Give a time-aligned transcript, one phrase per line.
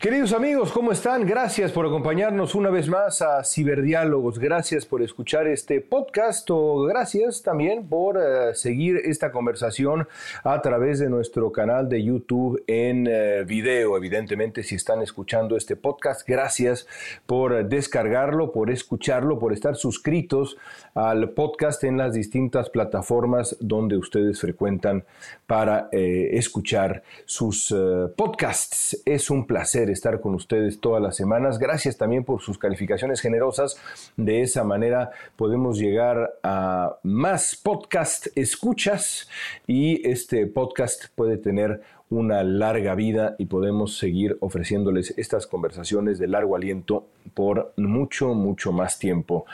[0.00, 1.26] Queridos amigos, ¿cómo están?
[1.26, 4.38] Gracias por acompañarnos una vez más a Ciberdiálogos.
[4.38, 6.48] Gracias por escuchar este podcast
[6.88, 10.08] gracias también por eh, seguir esta conversación
[10.42, 13.94] a través de nuestro canal de YouTube en eh, video.
[13.94, 16.86] Evidentemente, si están escuchando este podcast, gracias
[17.26, 20.56] por descargarlo, por escucharlo, por estar suscritos
[20.94, 25.04] al podcast en las distintas plataformas donde ustedes frecuentan
[25.50, 27.74] para eh, escuchar sus
[28.16, 29.02] podcasts.
[29.04, 31.58] Es un placer estar con ustedes todas las semanas.
[31.58, 33.76] Gracias también por sus calificaciones generosas.
[34.16, 39.28] De esa manera podemos llegar a más podcast escuchas
[39.66, 46.28] y este podcast puede tener una larga vida y podemos seguir ofreciéndoles estas conversaciones de
[46.28, 49.46] largo aliento por mucho, mucho más tiempo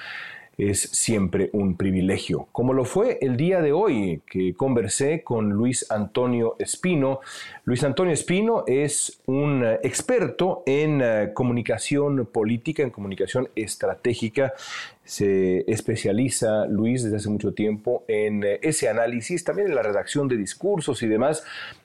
[0.58, 5.90] es siempre un privilegio, como lo fue el día de hoy que conversé con Luis
[5.90, 7.20] Antonio Espino.
[7.64, 14.54] Luis Antonio Espino es un experto en eh, comunicación política, en comunicación estratégica
[15.06, 20.26] se especializa Luis desde hace mucho tiempo en eh, ese análisis, también en la redacción
[20.28, 21.44] de discursos y demás.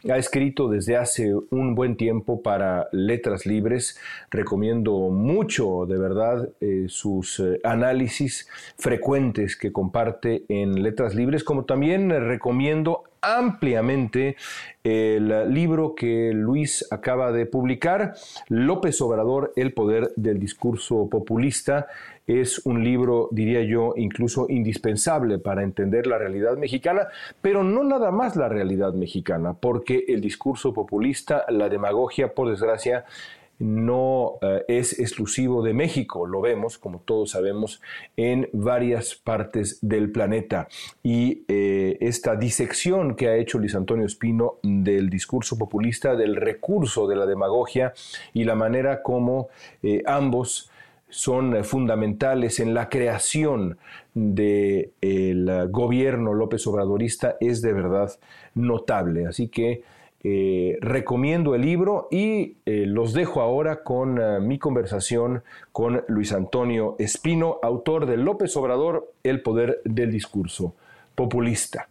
[0.10, 4.00] Ha escrito desde hace un buen tiempo para Letras Libres.
[4.32, 11.66] Recomiendo mucho, de verdad, eh, sus eh, análisis frecuentes que comparte en Letras Libres, como
[11.66, 14.36] también recomiendo ampliamente
[14.84, 18.16] el libro que Luis acaba de publicar,
[18.50, 21.88] López Obrador, El Poder del Discurso Populista.
[22.28, 27.08] Es un libro, diría yo, incluso indispensable para entender la realidad mexicana,
[27.42, 33.06] pero no nada más la realidad mexicana, porque el discurso populista, la demagogia, por desgracia,
[33.62, 37.82] no eh, es exclusivo de México, lo vemos, como todos sabemos,
[38.18, 40.68] en varias partes del planeta.
[41.04, 47.08] Y eh, esta disección que ha hecho Luis Antonio Espino del discurso populista, del recurso
[47.08, 47.94] de la demagogia
[48.34, 49.50] y la manera como
[49.84, 50.72] eh, ambos
[51.12, 53.78] son fundamentales en la creación
[54.14, 58.12] del gobierno López Obradorista es de verdad
[58.56, 59.28] notable.
[59.28, 59.84] Así que
[60.24, 66.32] eh, recomiendo el libro y eh, los dejo ahora con eh, mi conversación con Luis
[66.32, 70.76] Antonio Espino, autor de López Obrador, El Poder del Discurso
[71.16, 71.90] Populista.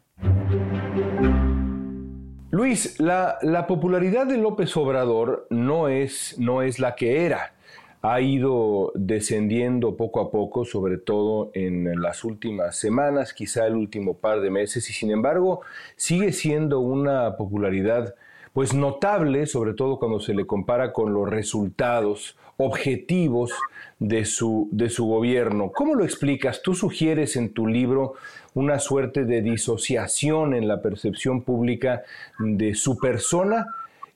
[2.53, 7.55] Luis, la, la popularidad de López Obrador no es, no es la que era
[8.03, 14.15] ha ido descendiendo poco a poco, sobre todo en las últimas semanas, quizá el último
[14.15, 15.61] par de meses, y sin embargo
[15.97, 18.15] sigue siendo una popularidad
[18.53, 23.53] pues notable, sobre todo cuando se le compara con los resultados objetivos
[23.99, 25.71] de su, de su gobierno.
[25.73, 26.63] ¿Cómo lo explicas?
[26.63, 28.15] Tú sugieres en tu libro
[28.55, 32.03] una suerte de disociación en la percepción pública
[32.39, 33.67] de su persona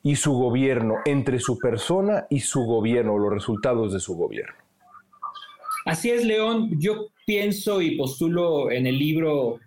[0.04, 4.54] y su gobierno, entre su persona y su gobierno, los resultados de su gobierno.
[5.86, 6.78] Así es, León.
[6.78, 9.60] Yo pienso y postulo en el libro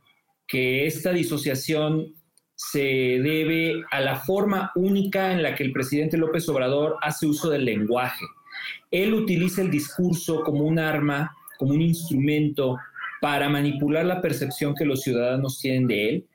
[0.48, 2.14] que esta disociación
[2.54, 7.50] se debe a la forma única en la que el presidente López Obrador hace uso
[7.50, 8.26] del lenguaje.
[8.92, 12.78] Él utiliza el discurso como un arma, como un instrumento
[13.22, 16.28] para manipular la percepción que los ciudadanos tienen de él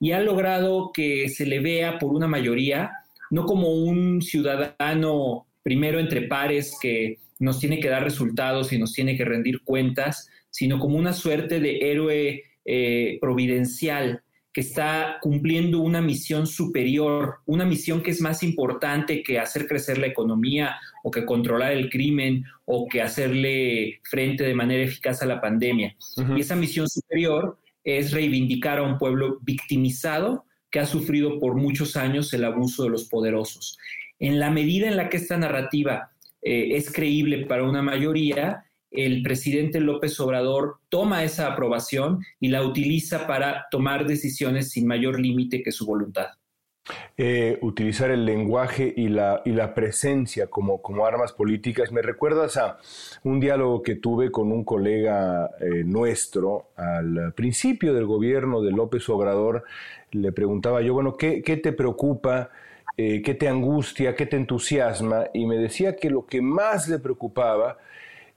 [0.00, 2.90] y ha logrado que se le vea por una mayoría
[3.30, 8.92] no como un ciudadano primero entre pares que nos tiene que dar resultados y nos
[8.92, 14.22] tiene que rendir cuentas, sino como una suerte de héroe eh, providencial
[14.52, 19.98] que está cumpliendo una misión superior, una misión que es más importante que hacer crecer
[19.98, 25.26] la economía o que controlar el crimen o que hacerle frente de manera eficaz a
[25.26, 25.94] la pandemia.
[26.36, 31.96] Y esa misión superior es reivindicar a un pueblo victimizado que ha sufrido por muchos
[31.96, 33.78] años el abuso de los poderosos.
[34.18, 36.12] En la medida en la que esta narrativa
[36.42, 42.64] eh, es creíble para una mayoría, el presidente López Obrador toma esa aprobación y la
[42.64, 46.39] utiliza para tomar decisiones sin mayor límite que su voluntad.
[47.16, 51.92] Eh, utilizar el lenguaje y la, y la presencia como, como, armas políticas.
[51.92, 52.78] Me recuerdas a
[53.24, 59.08] un diálogo que tuve con un colega eh, nuestro al principio del gobierno de López
[59.08, 59.64] Obrador.
[60.12, 62.50] Le preguntaba yo, bueno, ¿qué, qué te preocupa?
[62.96, 64.14] Eh, ¿Qué te angustia?
[64.14, 65.26] ¿Qué te entusiasma?
[65.32, 67.78] Y me decía que lo que más le preocupaba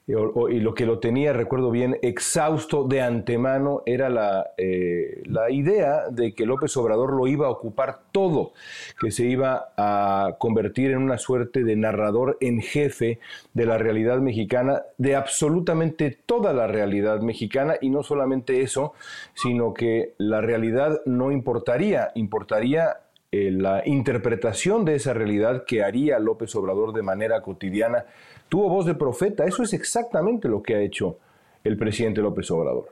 [0.06, 6.10] y lo que lo tenía, recuerdo bien, exhausto de antemano era la, eh, la, idea
[6.10, 8.52] de que López Obrador lo iba a ocupar todo,
[9.00, 13.20] que se iba a convertir en una suerte de narrador en jefe
[13.54, 18.94] de la realidad mexicana, de absolutamente toda la realidad mexicana, y no solamente eso,
[19.36, 22.98] sino que la realidad no importaría, importaría
[23.32, 28.06] eh, la interpretación de esa realidad que haría López Obrador de manera cotidiana
[28.50, 29.46] tuvo voz de profeta.
[29.46, 31.18] Eso es exactamente lo que ha hecho
[31.64, 32.92] el presidente López Obrador.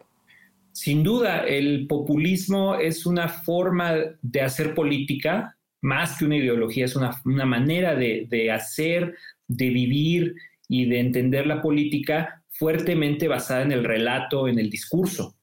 [0.71, 6.95] Sin duda, el populismo es una forma de hacer política, más que una ideología, es
[6.95, 9.15] una, manera de, de hacer,
[9.47, 10.35] de vivir
[10.69, 15.35] y de entender la política fuertemente basada en el relato, en el discurso.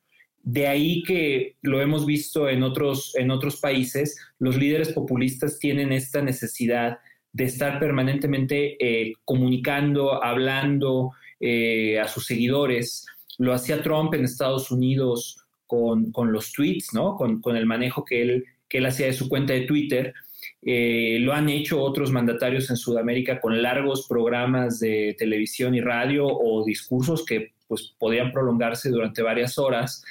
[0.42, 5.92] De ahí que lo hemos visto en otros, en otros países, los líderes populistas tienen
[5.92, 6.98] esta necesidad
[7.32, 13.06] de estar permanentemente eh, comunicando, hablando eh, a sus seguidores.
[13.38, 17.14] Lo hacía Trump en Estados Unidos con, los tweets, ¿no?
[17.16, 20.14] Con, el manejo que él, que él hacía de su cuenta de Twitter.
[20.62, 26.26] Eh, lo han hecho otros mandatarios en Sudamérica con largos programas de televisión y radio
[26.26, 30.02] o discursos que pues podían prolongarse durante varias horas.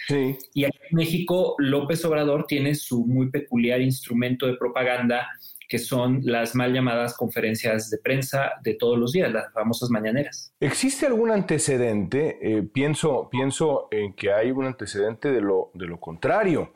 [0.53, 5.27] Y aquí en México, López Obrador tiene su muy peculiar instrumento de propaganda
[5.67, 10.53] que son las mal llamadas conferencias de prensa de todos los días, las famosas mañaneras.
[10.59, 12.37] ¿Existe algún antecedente?
[12.41, 16.73] Eh, pienso, pienso en que hay un antecedente de lo, de lo contrario.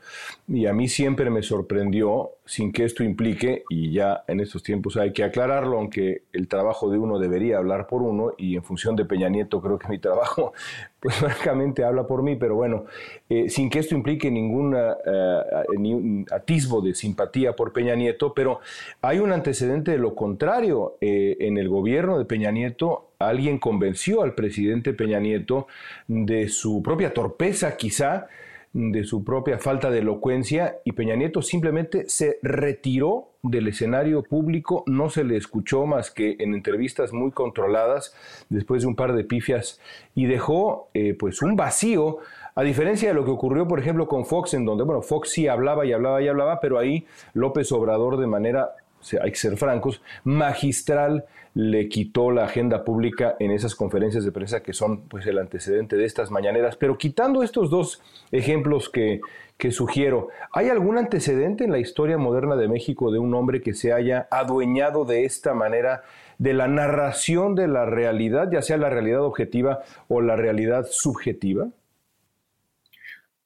[0.48, 4.98] Y a mí siempre me sorprendió, sin que esto implique, y ya en estos tiempos
[4.98, 8.98] hay que aclararlo, aunque el trabajo de uno debería hablar por uno, y en función
[8.98, 10.51] de Peña Nieto creo que mi trabajo
[11.00, 12.83] pues francamente habla por mí, pero bueno,
[13.30, 18.59] eh, sin que esto implique ningún eh, atisbo de simpatía por Peña Nieto, pero
[19.01, 20.98] hay un antecedente de lo contrario.
[21.00, 25.68] Eh, en el gobierno de Peña Nieto, alguien convenció al presidente Peña Nieto
[26.09, 28.27] de su propia torpeza, quizá,
[28.74, 34.84] de su propia falta de elocuencia, y Peña Nieto simplemente se retiró del escenario público,
[34.88, 38.16] no se le escuchó más que en entrevistas muy controladas,
[38.50, 39.80] después de un par de pifias,
[40.16, 42.20] y dejó eh, pues un vacío
[42.54, 45.48] a diferencia de lo que ocurrió, por ejemplo, con Fox, en donde, bueno, Fox sí
[45.48, 48.72] hablaba y hablaba y hablaba, pero ahí López Obrador de manera,
[49.21, 54.63] hay que ser francos, magistral le quitó la agenda pública en esas conferencias de prensa
[54.63, 56.77] que son pues el antecedente de estas mañaneras.
[56.77, 58.01] Pero quitando estos dos
[58.31, 59.19] ejemplos que,
[59.57, 63.74] que sugiero, ¿hay algún antecedente en la historia moderna de México de un hombre que
[63.74, 66.03] se haya adueñado de esta manera
[66.38, 71.68] de la narración de la realidad, ya sea la realidad objetiva o la realidad subjetiva?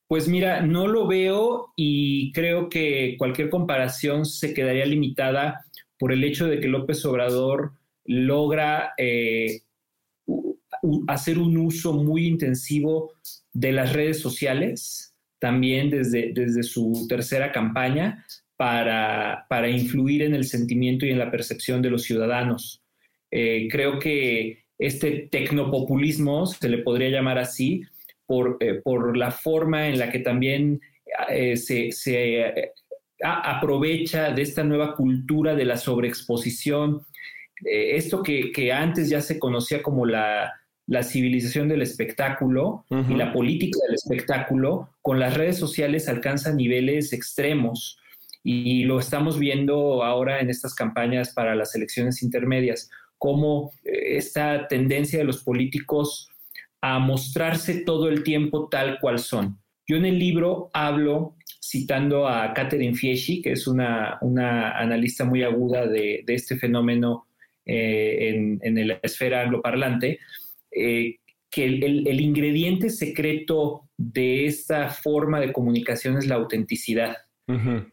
[0.07, 5.65] Pues mira, no lo veo y creo que cualquier comparación se quedaría limitada
[5.97, 7.73] por el hecho de que López Obrador
[8.05, 9.61] logra eh,
[11.07, 13.13] hacer un uso muy intensivo
[13.51, 18.25] de las redes sociales, también desde, desde su tercera campaña,
[18.57, 22.81] para, para, influir en el sentimiento y en la percepción de los ciudadanos.
[23.29, 27.83] Eh, creo que este tecnopopulismo, se le podría llamar así,
[28.27, 30.82] eh, por, la forma en la que también
[31.29, 32.72] eh, se, eh,
[33.22, 37.05] aprovecha de esta nueva cultura de la sobreexposición,
[37.63, 40.53] esto que, antes ya se conocía como la,
[41.03, 48.00] civilización del espectáculo y la política del espectáculo, con las redes sociales alcanza niveles extremos.
[48.44, 55.17] Y lo estamos viendo ahora en estas campañas para las elecciones intermedias, cómo esta tendencia
[55.17, 56.29] de los políticos
[56.86, 59.58] a mostrarse todo el tiempo tal cual son.
[59.88, 65.88] Yo en el libro hablo, citando a Catherine Fieschi, que es una, analista muy aguda
[65.88, 67.25] de, este fenómeno
[67.65, 70.20] eh, en, la esfera angloparlante,
[70.70, 71.18] eh,
[71.50, 77.18] que el, ingrediente secreto de esta forma de comunicación es la autenticidad.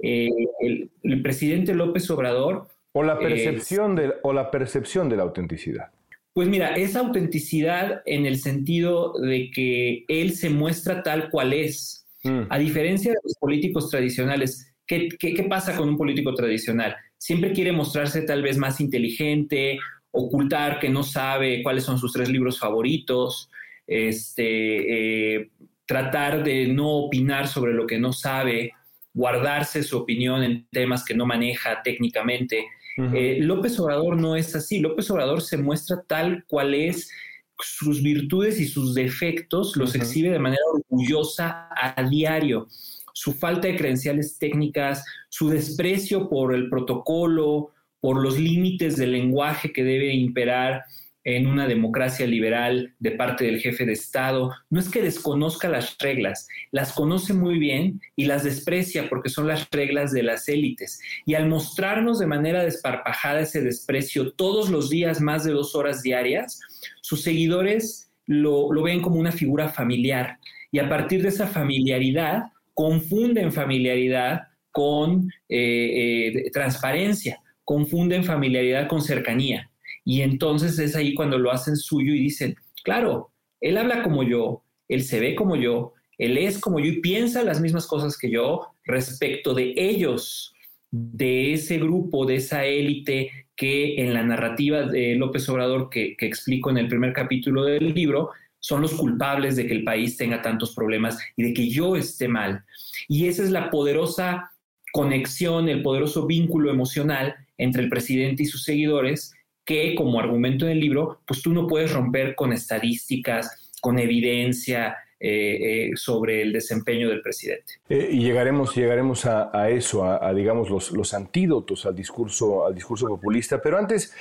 [0.03, 0.29] Eh,
[0.61, 2.69] el, presidente López Obrador...
[2.93, 5.93] O la percepción, de, o la percepción de la autenticidad.
[6.33, 12.07] Pues mira, esa autenticidad en el sentido de que él se muestra tal cual es.
[12.23, 12.43] Mm.
[12.49, 16.97] A diferencia de los políticos tradicionales, ¿qué, pasa con un político tradicional?
[17.19, 19.79] Siempre quiere mostrarse tal vez más inteligente,
[20.11, 23.51] ocultar que no sabe cuáles son sus tres libros favoritos,
[23.87, 25.51] este, eh,
[25.85, 28.73] tratar de no opinar sobre lo que no sabe,
[29.13, 32.65] guardarse su opinión en temas que no maneja técnicamente.
[32.97, 34.81] Eh, López Obrador no es así.
[34.81, 37.11] López Obrador se muestra tal cual es
[37.59, 42.67] sus virtudes y sus defectos, los exhibe de manera orgullosa a diario.
[43.13, 47.71] Su falta de credenciales técnicas, su desprecio por el protocolo,
[48.01, 50.85] por los límites del lenguaje que debe imperar
[51.25, 54.53] en una democracia liberal de parte del jefe de Estado.
[54.71, 59.47] No es que desconozca las reglas, las conoce muy bien y las desprecia porque son
[59.47, 61.01] las reglas de las élites.
[61.25, 66.03] Y al mostrarnos de manera desparpajada ese desprecio todos los días, más de dos horas
[66.03, 66.61] diarias,
[67.01, 70.39] sus seguidores lo, ven como una figura familiar.
[70.71, 79.03] Y a partir de esa familiaridad, confunden familiaridad con eh, eh, transparencia, confunden familiaridad con
[79.03, 79.71] cercanía.
[80.05, 84.65] Y entonces es ahí cuando lo hacen suyo y dicen, claro, él habla como yo,
[84.89, 88.31] él se ve como yo, él es como yo y piensa las mismas cosas que
[88.31, 90.53] yo respecto de ellos,
[90.91, 96.27] de ese grupo, de esa élite que en la narrativa de López Obrador que, que
[96.27, 98.31] explico en el primer capítulo del libro,
[98.61, 102.29] son los culpables de que el país tenga tantos problemas y de que yo esté
[102.29, 102.65] mal.
[103.09, 104.53] Y esa es la poderosa
[104.93, 110.73] conexión, el poderoso vínculo emocional entre el presidente y sus seguidores que como argumento en
[110.73, 116.53] el libro, pues tú no puedes romper con estadísticas, con evidencia eh, eh, sobre el
[116.53, 117.75] desempeño del presidente.
[117.89, 123.07] Eh, y llegaremos, llegaremos a, eso, a, digamos los, los, antídotos al discurso, al discurso
[123.07, 124.13] populista, pero antes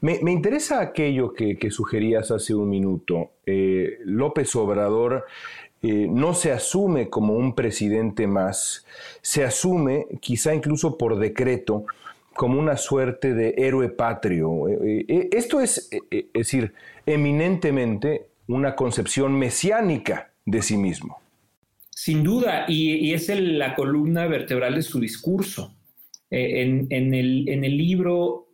[0.00, 3.32] me, me, interesa aquello que, que, sugerías hace un minuto.
[4.04, 5.24] López Obrador
[5.82, 8.86] no se asume como un presidente más,
[9.22, 11.84] se asume, quizá incluso por decreto,
[12.36, 14.68] como una suerte de héroe patrio.
[14.68, 16.72] Eh, eh, esto es, eh, es decir,
[17.06, 21.18] eminentemente una concepción mesiánica de sí mismo.
[21.90, 25.74] Sin duda, y, es la columna vertebral de su discurso.
[26.30, 28.48] en, el, libro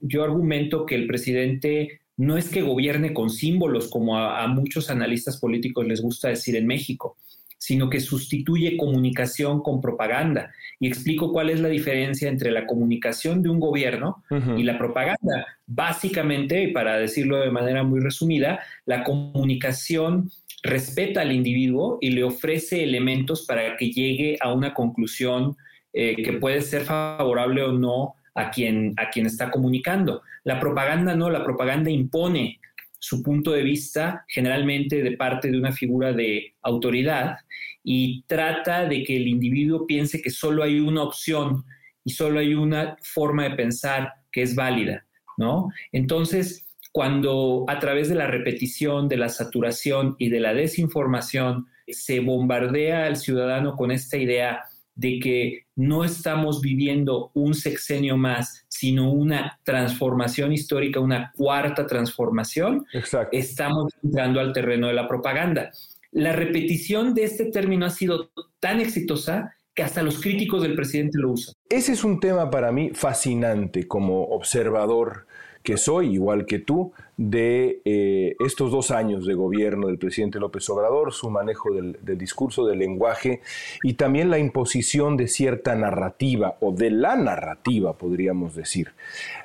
[0.00, 5.38] yo argumento que el presidente no es que gobierne con símbolos, como a muchos analistas
[5.38, 7.16] políticos les gusta decir en México,
[7.62, 10.52] sino que sustituye comunicación con propaganda.
[10.80, 14.24] Y explico cuál es la diferencia entre la comunicación de un gobierno
[14.58, 15.46] y la propaganda.
[15.64, 20.28] Básicamente, para decirlo de manera muy resumida, la comunicación
[20.64, 25.56] respeta al individuo y le ofrece elementos para que llegue a una conclusión
[25.92, 30.22] eh, que puede ser favorable o no a quien, a quien está comunicando.
[30.42, 32.58] La propaganda no, la propaganda impone
[33.02, 37.34] su punto de vista generalmente de parte de una figura de autoridad
[37.82, 41.64] y trata de que el individuo piense que solo hay una opción
[42.04, 45.04] y solo hay una forma de pensar que es válida,
[45.36, 45.68] ¿no?
[45.90, 52.20] Entonces, cuando a través de la repetición, de la saturación y de la desinformación se
[52.20, 54.62] bombardea al ciudadano con esta idea
[54.94, 62.84] de que no estamos viviendo un sexenio más, sino una transformación histórica, una cuarta transformación,
[63.32, 65.70] estamos entrando al terreno de la propaganda.
[66.10, 68.30] La repetición de este término ha sido
[68.60, 71.54] tan exitosa que hasta los críticos del presidente lo usan.
[71.68, 75.26] Ese es un tema para mí fascinante como observador
[75.62, 80.68] que soy, igual que tú, de eh, estos dos años de gobierno del presidente López
[80.70, 83.40] Obrador, su manejo del, discurso, del lenguaje
[83.82, 88.92] y también la imposición de cierta narrativa o de la narrativa, podríamos decir.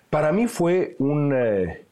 [0.09, 1.33] Para mí fue un...
[1.35, 1.86] Eh,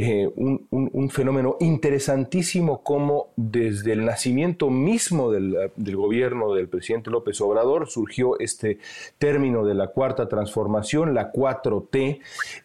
[0.00, 7.90] eh, un, fenómeno interesantísimo como desde el nacimiento mismo del, gobierno del presidente López Obrador
[7.90, 8.78] surgió este
[9.18, 12.20] término de la cuarta transformación, la 4T,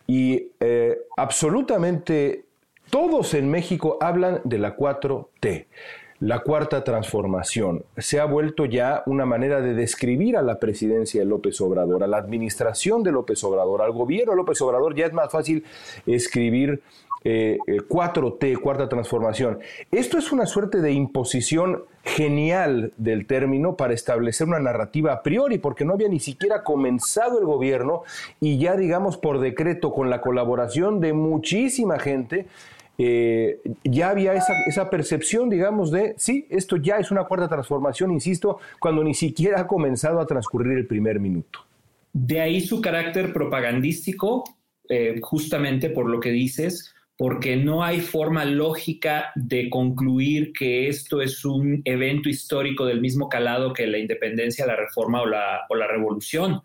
[0.06, 2.46] y eh, absolutamente
[2.92, 5.66] todos en México hablan de la 4T.
[6.20, 11.26] La cuarta transformación se ha vuelto ya una manera de describir a la presidencia de
[11.26, 14.96] López Obrador, a la administración de López Obrador, al gobierno de López Obrador.
[14.96, 15.66] Ya es más fácil
[16.06, 16.82] escribir
[17.24, 19.60] 4T, eh, cuarta transformación.
[19.92, 25.58] Esto es una suerte de imposición genial del término para establecer una narrativa a priori,
[25.58, 28.04] porque no había ni siquiera comenzado el gobierno
[28.42, 32.48] y ya, digamos, por decreto, con la colaboración de muchísima gente,
[32.98, 38.12] eh, ya había esa, esa, percepción, digamos, de, sí, esto ya es una cuarta transformación,
[38.12, 41.60] insisto, cuando ni siquiera ha comenzado a transcurrir el primer minuto.
[42.12, 44.44] De ahí su carácter propagandístico,
[44.88, 51.22] eh, justamente por lo que dices, porque no hay forma lógica de concluir que esto
[51.22, 56.62] es un evento histórico del mismo calado que la independencia, la reforma o la, revolución.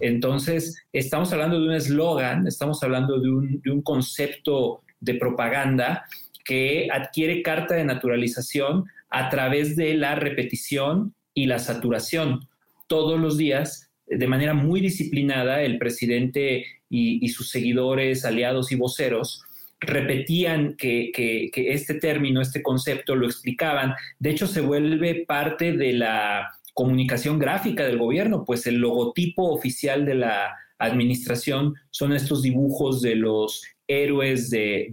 [0.00, 6.04] Entonces, estamos hablando de un eslogan, estamos hablando de un concepto de propaganda
[6.44, 12.48] que adquiere carta de naturalización a través de la repetición y la saturación.
[12.86, 19.42] todos los días, de manera muy disciplinada, el presidente y, sus seguidores, aliados y voceros
[19.80, 23.94] repetían que, que, este término, este concepto, lo explicaban.
[24.18, 30.04] De hecho, se vuelve parte de la comunicación gráfica del gobierno, pues el logotipo oficial
[30.04, 34.92] de la administración son estos dibujos de los héroes de,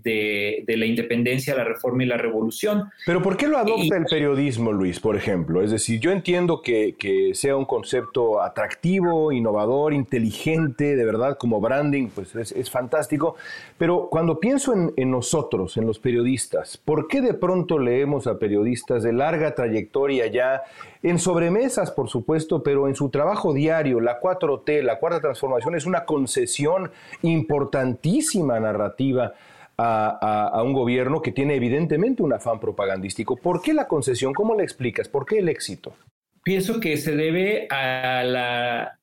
[0.66, 2.90] de, la independencia, la reforma y la revolución.
[3.06, 5.62] Pero ¿por qué lo adopta el periodismo, Luis, por ejemplo?
[5.62, 11.60] Es decir, yo entiendo que, que, sea un concepto atractivo, innovador, inteligente, de verdad, como
[11.60, 13.36] branding, pues es, es fantástico,
[13.78, 18.40] pero cuando pienso en, en, nosotros, en los periodistas, ¿por qué de pronto leemos a
[18.40, 20.64] periodistas de larga trayectoria ya,
[21.04, 25.86] en sobremesas, por supuesto, pero en su trabajo diario, la 4T, la cuarta transformación, es
[25.86, 26.90] una concesión
[27.22, 28.85] importantísima narrativa
[29.78, 33.36] a, un gobierno que tiene evidentemente un afán propagandístico.
[33.36, 34.34] ¿Por qué la concesión?
[34.34, 35.10] ¿Cómo le explicas?
[35.10, 35.96] ¿Por qué el éxito?
[36.44, 39.00] Pienso que se debe a la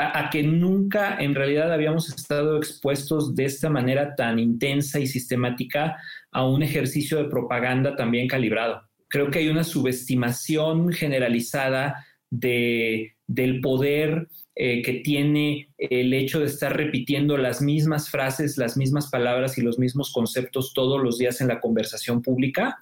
[0.00, 5.98] a, que nunca en realidad habíamos estado expuestos de esta manera tan intensa y sistemática
[6.32, 8.82] a un ejercicio de propaganda también calibrado.
[9.08, 14.28] Creo que hay una subestimación generalizada de, del poder
[14.62, 19.62] eh, que tiene el hecho de estar repitiendo las mismas frases, las mismas palabras y
[19.62, 22.78] los mismos conceptos todos los días en la conversación pública.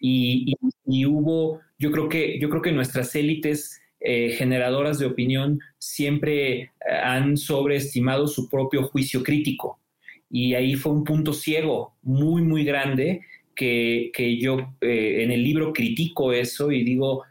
[0.00, 0.54] y,
[1.06, 6.70] hubo, yo creo que, yo creo que nuestras élites eh, generadoras de opinión siempre eh,
[7.04, 9.78] han sobreestimado su propio juicio crítico.
[10.28, 13.20] Y ahí fue un punto ciego muy, muy grande
[13.54, 17.22] que, yo en el libro critico eso y digo,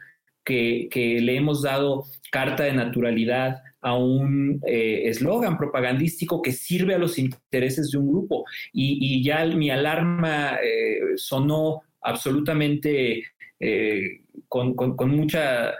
[0.46, 6.98] que, le hemos dado carta de naturalidad a un eh, eslogan propagandístico que sirve a
[6.98, 8.44] los intereses de un grupo.
[8.72, 13.24] Y, ya mi alarma eh, sonó absolutamente
[13.60, 14.74] eh, con,
[15.08, 15.74] mucha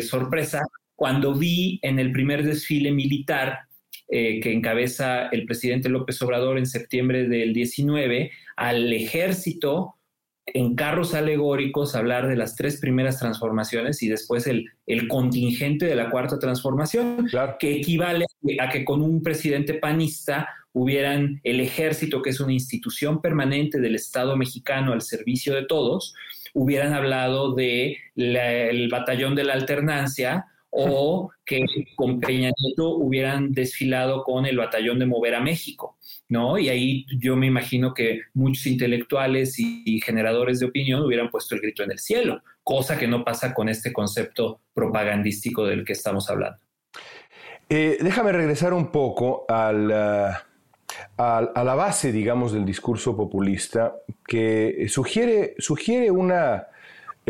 [0.00, 0.62] sorpresa
[0.94, 3.58] cuando vi en el primer desfile militar
[4.08, 9.95] que encabeza el presidente López Obrador en septiembre del 19 al ejército
[10.46, 15.96] en carros alegóricos hablar de las tres primeras transformaciones y después el, el contingente de
[15.96, 17.28] la cuarta transformación,
[17.58, 18.26] que equivale
[18.60, 23.94] a que con un presidente panista hubieran el ejército, que es una institución permanente del
[23.94, 26.14] Estado mexicano al servicio de todos,
[26.54, 34.24] hubieran hablado de el batallón de la alternancia o que con Peña Nieto hubieran desfilado
[34.24, 35.96] con el batallón de Mover a México.
[36.28, 36.58] ¿no?
[36.58, 41.60] Y ahí yo me imagino que muchos intelectuales y, generadores de opinión hubieran puesto el
[41.60, 46.28] grito en el cielo, cosa que no pasa con este concepto propagandístico del que estamos
[46.30, 46.58] hablando.
[47.68, 50.34] Eh, déjame regresar un poco al, uh,
[51.16, 56.75] a la base, digamos, del discurso populista, que sugiere, sugiere una eh,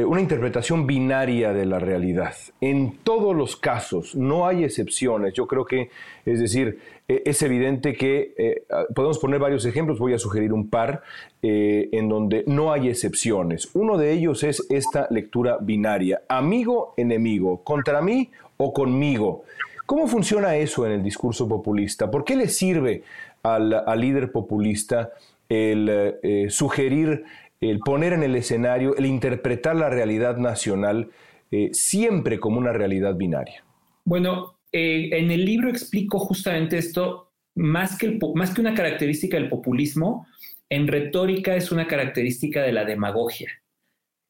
[0.04, 2.34] una interpretación binaria de la realidad.
[2.60, 5.32] En todos los casos, no hay excepciones.
[5.32, 5.88] Yo creo que,
[6.26, 6.78] es decir,
[7.08, 11.02] eh, es evidente que eh, ah, podemos poner varios ejemplos, voy a sugerir un par,
[11.42, 13.70] en donde no hay excepciones.
[13.72, 19.44] Uno de ellos es esta lectura binaria, amigo, enemigo, contra mí o conmigo.
[19.86, 22.10] ¿Cómo funciona eso en el discurso populista?
[22.10, 23.04] ¿Por qué le sirve
[23.44, 25.12] al líder populista
[25.48, 27.22] el sugerir
[27.60, 31.10] el poner en el escenario, el interpretar la realidad nacional
[31.50, 33.64] eh, siempre como una realidad binaria?
[34.04, 39.48] Bueno, eh, en el libro explico justamente esto, más que, más que una característica del
[39.48, 40.26] populismo,
[40.68, 43.50] en retórica es una característica de la demagogia.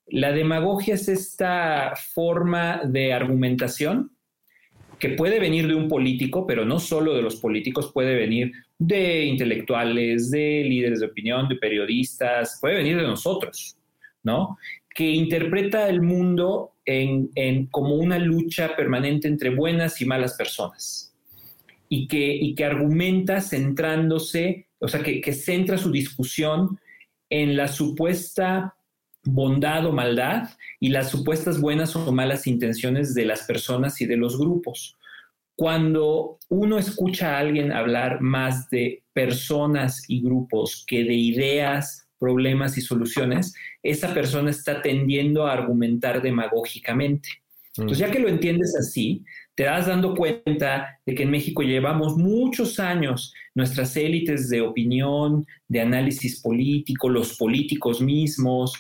[0.07, 4.13] La demagogia es esta forma de argumentación
[4.99, 9.25] que puede venir de un político, pero no solo de los políticos, puede venir de
[9.25, 13.77] intelectuales, de líderes de opinión, de periodistas, puede venir de nosotros,
[14.23, 14.59] ¿no?
[14.95, 21.15] Que interpreta el mundo en, como una lucha permanente entre buenas y malas personas
[21.89, 26.79] y que, y que argumenta centrándose, o sea, que, que centra su discusión
[27.29, 28.77] en la supuesta
[29.27, 34.17] bondad o maldad y las supuestas buenas o malas intenciones de las personas y de
[34.17, 34.97] los grupos.
[35.57, 42.77] Cuando uno escucha a alguien hablar más de personas y grupos que de ideas, problemas
[42.79, 47.29] y soluciones, esa persona está tendiendo a argumentar demagógicamente.
[47.79, 52.17] Entonces, ya que lo entiendes así, te das dando cuenta de que en México llevamos
[52.17, 58.73] muchos años nuestras élites de opinión, de análisis político, los políticos mismos,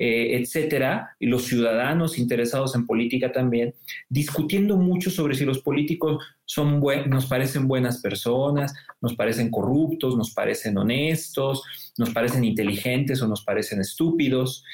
[0.00, 3.74] eh, etcétera, y los ciudadanos interesados en política también,
[4.08, 10.32] discutiendo mucho sobre si los políticos son nos parecen buenas personas, nos parecen corruptos, nos
[10.32, 11.64] parecen honestos,
[11.98, 14.64] nos parecen inteligentes o nos parecen estúpidos.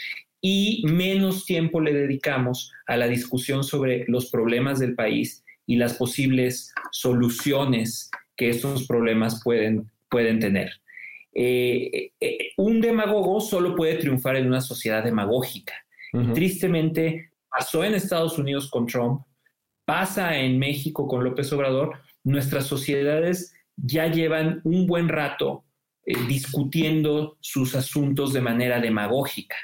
[0.46, 5.94] y menos tiempo le dedicamos a la discusión sobre los problemas del país y las
[5.94, 10.70] posibles soluciones que estos problemas pueden, pueden tener.
[11.34, 15.74] Eh, eh, un demagogo solo puede triunfar en una sociedad demagógica.
[16.32, 19.22] Tristemente, pasó en Estados Unidos con Trump,
[19.84, 21.98] pasa en México con López Obrador.
[22.22, 25.64] Nuestras sociedades ya llevan un buen rato
[26.06, 29.56] eh, discutiendo sus asuntos de manera demagógica.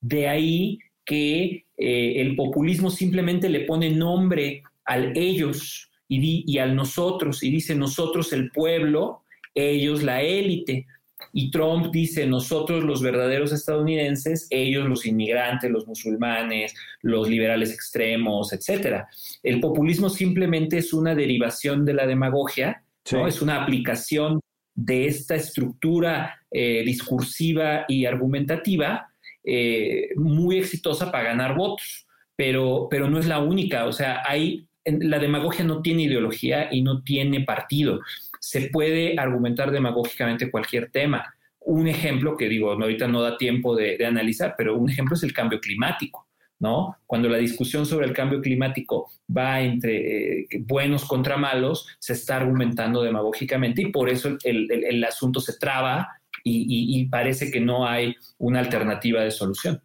[0.00, 7.50] De ahí que el populismo simplemente le pone nombre al ellos y, al nosotros, y
[7.50, 9.22] dice nosotros el pueblo,
[9.54, 10.86] ellos la élite.
[11.32, 18.52] Y Trump dice nosotros los verdaderos estadounidenses, ellos los inmigrantes, los musulmanes, los liberales extremos,
[18.52, 19.04] etc.
[19.42, 23.26] El populismo simplemente es una derivación de la demagogia, ¿no?
[23.26, 24.40] es una aplicación
[24.74, 29.08] de esta estructura eh, discursiva y argumentativa
[29.42, 33.86] eh, muy exitosa para ganar votos, pero, pero no es la única.
[33.86, 38.00] O sea, hay, la demagogia no tiene ideología y no tiene partido.
[38.46, 41.34] Se puede argumentar demagógicamente cualquier tema.
[41.58, 45.32] Un ejemplo que digo, ahorita no da tiempo de, analizar, pero un ejemplo es el
[45.32, 46.28] cambio climático.
[46.60, 46.96] ¿no?
[47.06, 52.36] Cuando la discusión sobre el cambio climático va entre eh, buenos contra malos, se está
[52.36, 56.08] argumentando demagógicamente y por eso el, asunto se traba
[56.44, 59.82] y, parece que no hay una alternativa de solución.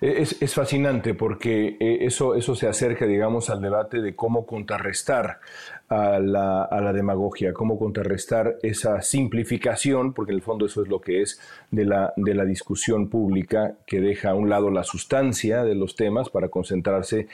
[0.00, 5.40] Es, fascinante porque eh, eso, eso se acerca, digamos, al debate de cómo contrarrestar
[5.94, 11.22] a la, demagogia, cómo contrarrestar esa simplificación, porque en el fondo eso es lo que
[11.22, 15.74] es de la, de la discusión pública, que deja a un lado la sustancia de
[15.74, 17.28] los temas para concentrarse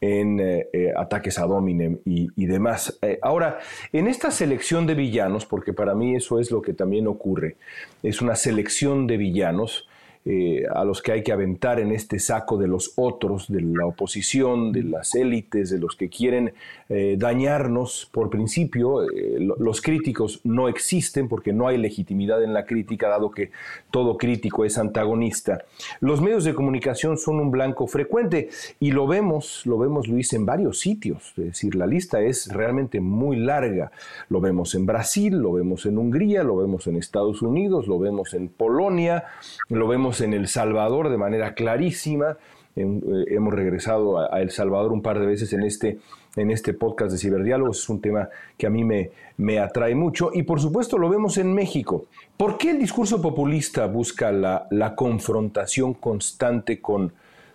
[0.00, 2.98] en eh, eh, ataques a dominem y, demás.
[3.22, 3.58] ahora,
[3.92, 7.56] en esta selección de villanos, porque para mí eso es lo que también ocurre,
[8.02, 9.88] es una selección de villanos,
[10.28, 13.86] eh, a los que hay que aventar en este saco de los otros, de la
[13.86, 16.52] oposición, de las élites, de los que quieren
[16.88, 19.04] eh, dañarnos por principio.
[19.04, 23.52] Eh, los críticos no existen porque no hay legitimidad en la crítica, dado que
[23.92, 25.64] todo crítico es antagonista.
[26.00, 28.48] Los medios de comunicación son un blanco frecuente
[28.80, 31.34] y lo vemos, lo vemos Luis, en varios sitios.
[31.36, 33.92] Es decir, la lista es realmente muy larga.
[34.28, 38.34] Lo vemos en Brasil, lo vemos en Hungría, lo vemos en Estados Unidos, lo vemos
[38.34, 39.22] en Polonia,
[39.68, 42.36] lo vemos en El Salvador de manera clarísima.
[42.76, 45.98] Eh, hemos regresado a, El Salvador un par de veces en este,
[46.36, 47.78] en este podcast de Ciberdiálogos.
[47.80, 50.30] Es un tema que a mí me, me atrae mucho.
[50.32, 52.06] Y por supuesto lo vemos en México.
[52.36, 57.12] ¿Por qué el discurso populista busca la, la confrontación constante con,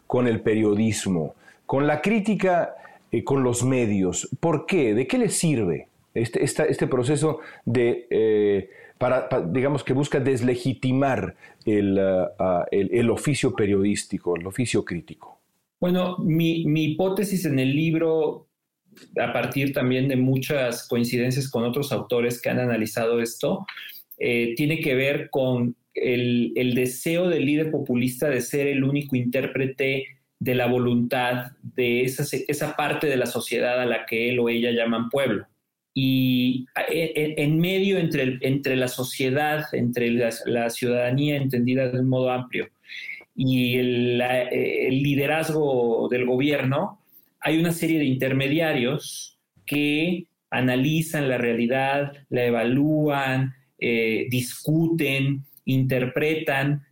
[0.08, 2.76] con el periodismo, con la crítica
[3.12, 4.30] eh, con los medios?
[4.40, 4.94] ¿Por qué?
[4.94, 8.08] ¿De qué le sirve este, este proceso de...
[8.10, 8.70] Eh,
[9.02, 11.36] para, digamos que busca deslegitimar
[11.66, 15.42] uh, uh, el, oficio periodístico, el oficio crítico?
[15.80, 18.48] Bueno, mi, hipótesis en el libro,
[19.20, 23.66] a partir también de muchas coincidencias con otros autores que han analizado esto,
[24.20, 30.06] eh, tiene que ver con el, deseo del líder populista de ser el único intérprete
[30.38, 34.48] de la voluntad de esa, esa parte de la sociedad a la que él o
[34.48, 35.48] ella llaman pueblo
[35.94, 42.08] y eh, eh, en medio entre, entre la sociedad, entre la, ciudadanía entendida de un
[42.08, 42.70] modo amplio
[43.36, 44.18] y el,
[45.04, 47.02] liderazgo del gobierno,
[47.40, 56.86] hay una serie de intermediarios que analizan la realidad, la evalúan, eh, discuten, interpretan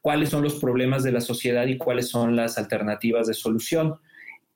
[0.00, 3.94] cuáles son los problemas de la sociedad y cuáles son las alternativas de solución.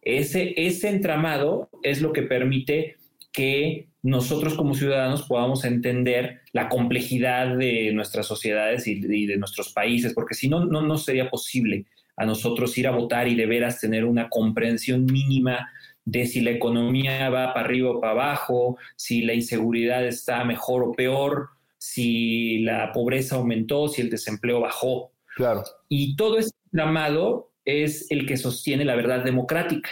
[0.02, 2.96] Ese, ese entramado es lo que permite
[3.32, 10.14] que nosotros como ciudadanos podamos entender la complejidad de nuestras sociedades y, de nuestros países,
[10.14, 14.04] porque si no, no, sería posible a nosotros ir a votar y de veras tener
[14.04, 15.68] una comprensión mínima
[16.04, 20.82] de si la economía va para arriba o para abajo, si la inseguridad está mejor
[20.82, 25.12] o peor, si la pobreza aumentó, si el desempleo bajó.
[25.36, 25.64] Claro.
[25.88, 29.90] Y todo ese llamado es el que sostiene la verdad democrática,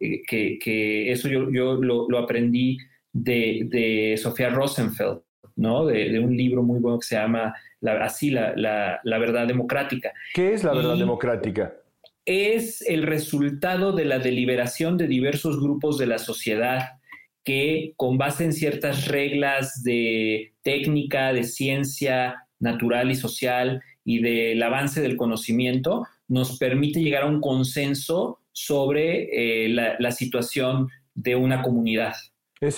[0.00, 2.78] eh, que, eso yo, yo lo, lo aprendí
[3.12, 5.20] de, Sofía Rosenfeld,
[5.56, 5.86] ¿no?
[5.86, 7.54] De, un libro muy bueno que se llama
[8.00, 10.12] así, la, verdad democrática.
[10.34, 11.74] ¿Qué es la verdad democrática?
[12.24, 17.00] Es el resultado de la deliberación de diversos grupos de la sociedad
[17.44, 24.62] que con base en ciertas reglas de técnica, de ciencia natural y social y del
[24.62, 31.62] avance del conocimiento, nos permite llegar a un consenso sobre eh, la situación de una
[31.62, 32.14] comunidad.
[32.62, 32.76] Es,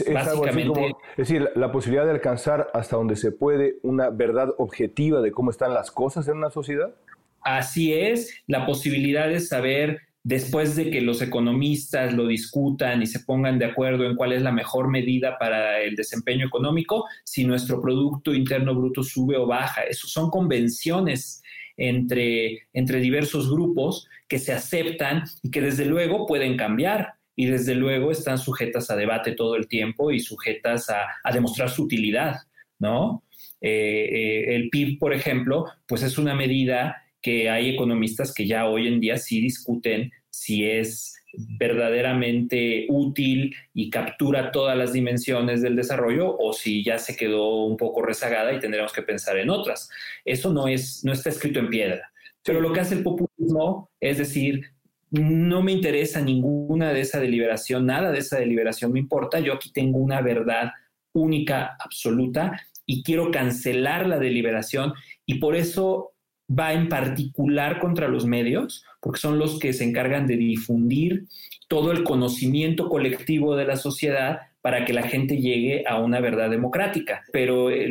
[1.18, 5.75] decir, la posibilidad de alcanzar hasta donde se puede una verdad objetiva de cómo están
[5.75, 6.94] las cosas en una sociedad.
[7.42, 13.20] Así es, la posibilidad de saber después de que los economistas lo discutan y se
[13.20, 17.83] pongan de acuerdo en cuál es la mejor medida para el desempeño económico, si nuestro
[17.83, 19.83] Producto Interno Bruto sube o baja.
[19.83, 21.42] Eso son convenciones
[21.77, 27.75] entre, entre diversos grupos que se aceptan y que desde luego pueden cambiar y desde
[27.75, 32.37] luego están sujetas a debate todo el tiempo y sujetas a, a demostrar su utilidad,
[32.79, 33.25] ¿no?
[33.61, 38.68] Eh, eh, el PIB, por ejemplo, pues es una medida que hay economistas que ya
[38.68, 41.14] hoy en día sí discuten si es
[41.59, 47.77] verdaderamente útil y captura todas las dimensiones del desarrollo o si ya se quedó un
[47.77, 49.88] poco rezagada y tendremos que pensar en otras.
[50.25, 52.12] Eso no, es, no está escrito en piedra.
[52.44, 54.74] Pero lo que hace el populismo es decir,
[55.14, 59.72] no me interesa ninguna de esa deliberación, nada de esa deliberación me importa, yo aquí
[59.72, 60.72] tengo una verdad
[61.12, 64.92] única, absoluta, y quiero cancelar la deliberación
[65.24, 66.12] y por eso
[66.50, 71.24] va en particular contra los medios, porque son los que se encargan de difundir
[71.68, 76.50] todo el conocimiento colectivo de la sociedad para que la gente llegue a una verdad
[76.50, 77.22] democrática.
[77.33, 77.90] Pero eh,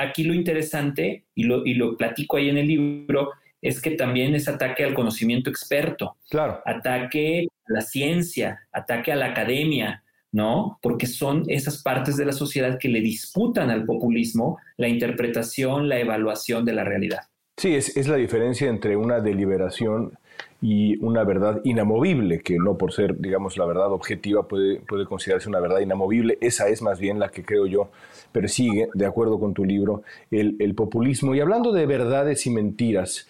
[0.00, 4.34] aquí lo interesante, y lo, y lo platico ahí en el libro, es que también
[4.34, 6.60] es ataque al conocimiento experto, claro.
[6.64, 10.78] ataque a la ciencia, ataque a la academia, ¿no?
[10.82, 15.98] Porque son esas partes de la sociedad que le disputan al populismo la interpretación, la
[15.98, 17.20] evaluación de la realidad.
[17.56, 20.16] Sí, es, la diferencia entre una deliberación
[20.60, 25.48] y una verdad inamovible, que no por ser, digamos, la verdad objetiva puede, puede considerarse
[25.48, 26.38] una verdad inamovible.
[26.40, 27.90] Esa es más bien la que creo yo
[28.32, 31.34] persigue, de acuerdo con tu libro, el, populismo.
[31.34, 33.28] Y hablando de verdades y mentiras,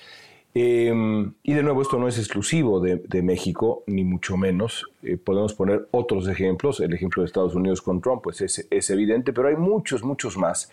[0.55, 4.87] em, y de nuevo, esto no es exclusivo de, México, ni mucho menos.
[5.03, 6.81] Eh, podemos poner otros ejemplos.
[6.81, 10.37] El ejemplo de Estados Unidos con Trump, pues es, es evidente, pero hay muchos, muchos
[10.37, 10.73] más.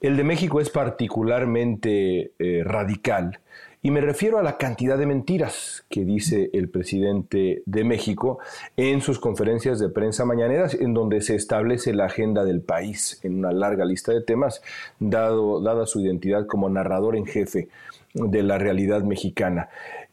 [0.00, 3.40] El de México es particularmente eh, radical
[3.82, 8.38] y me refiero a la cantidad de mentiras que dice el presidente de México
[8.76, 13.38] en sus conferencias de prensa mañaneras, en donde se establece la agenda del país en
[13.38, 14.62] una larga lista de temas,
[14.98, 17.68] dado, dada su identidad como narrador en jefe
[18.14, 19.68] de la realidad mexicana.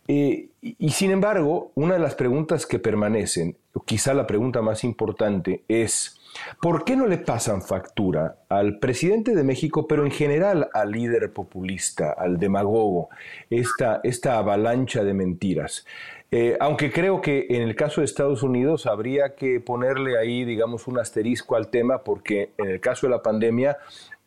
[0.08, 5.64] Eh, y sin embargo, una de las preguntas que permanecen, quizá la pregunta más importante,
[5.68, 6.20] es
[6.62, 11.32] ¿Por qué no le pasan factura al presidente de México, pero en general al líder
[11.32, 13.10] populista, al demagogo,
[13.50, 15.86] esta, esta avalancha de mentiras?
[16.32, 20.88] Eh, aunque creo que en el caso de Estados Unidos habría que ponerle ahí, digamos,
[20.88, 23.78] un asterisco al tema, porque en el caso de la pandemia,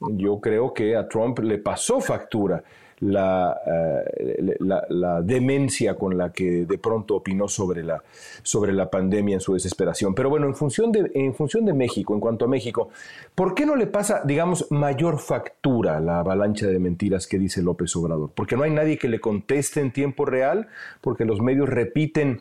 [0.01, 2.62] yo creo que a Trump le pasó factura
[3.00, 8.02] eh, la, la, demencia con la que de pronto opinó sobre la,
[8.42, 10.14] sobre la pandemia en su desesperación.
[10.14, 12.90] Pero bueno, en función, de, en función de México, en cuanto a México,
[13.34, 17.94] ¿por qué no le pasa, digamos, mayor factura la avalancha de mentiras que dice López
[17.96, 18.30] Obrador?
[18.34, 20.68] Porque no hay nadie que le conteste en tiempo real,
[21.00, 22.40] porque los medios repiten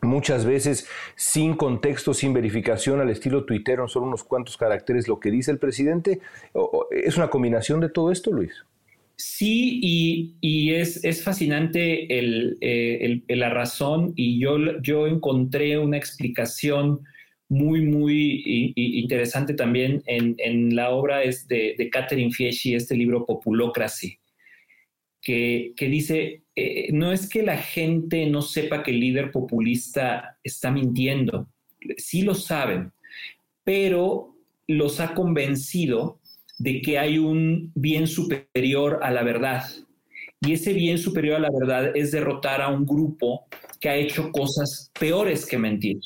[0.00, 5.30] muchas veces sin contexto, sin verificación, al estilo tuitero, son unos cuantos caracteres lo que
[5.30, 6.20] dice el presidente.
[6.90, 8.64] ¿Es una combinación de todo esto, Luis?
[9.20, 9.80] Sí,
[10.40, 17.00] y, es, fascinante eh, la razón y yo, yo encontré una explicación
[17.48, 24.20] muy, muy interesante también en, la obra de, de Catherine Fieschi, este libro Populocracy,
[25.20, 30.70] que, dice, eh, no es que la gente no sepa que el líder populista está
[30.70, 31.48] mintiendo,
[31.96, 32.92] sí lo saben,
[33.64, 36.17] pero los ha convencido
[36.58, 39.64] de que hay un bien superior a la verdad.
[40.40, 43.46] Y ese bien superior a la verdad es derrotar a un grupo
[43.80, 45.98] que ha hecho cosas peores que mentir,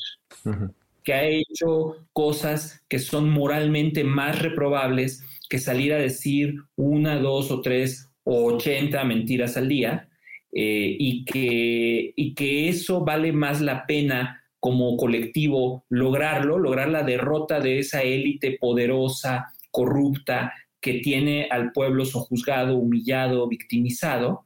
[1.03, 7.51] que ha hecho cosas que son moralmente más reprobables que salir a decir una, dos
[7.51, 10.09] o tres o ochenta mentiras al día,
[10.51, 17.03] eh, y, que, y que eso vale más la pena como colectivo lograrlo, lograr la
[17.03, 24.43] derrota de esa élite poderosa, corrupta, que tiene al pueblo sojuzgado, humillado, victimizado.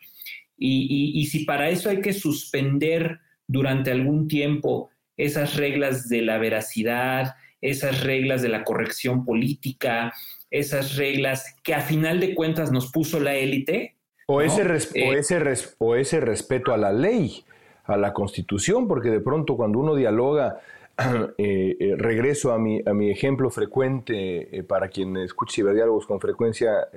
[0.57, 7.35] Y, si para eso hay que suspender durante algún tiempo esas reglas de la veracidad,
[7.59, 10.13] esas reglas de la corrección política,
[10.49, 13.95] esas reglas que a final de cuentas nos puso la élite.
[14.27, 15.39] O, ese, eh, ese
[15.79, 17.43] o ese respeto a la ley,
[17.83, 20.59] a la constitución, porque de pronto cuando uno dialoga
[21.37, 26.87] eh, regreso a mi, a mi ejemplo frecuente, para quien escucha ciberdiálogos con frecuencia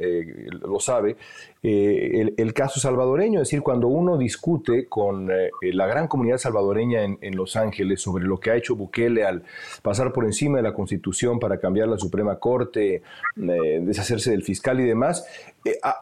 [0.50, 1.16] lo sabe,
[1.62, 5.28] el, el, caso salvadoreño, es decir, cuando uno discute con
[5.60, 9.42] la gran comunidad salvadoreña en, en, Los Ángeles sobre lo que ha hecho Bukele al
[9.82, 13.02] pasar por encima de la Constitución para cambiar la Suprema Corte,
[13.36, 15.26] deshacerse del fiscal y demás,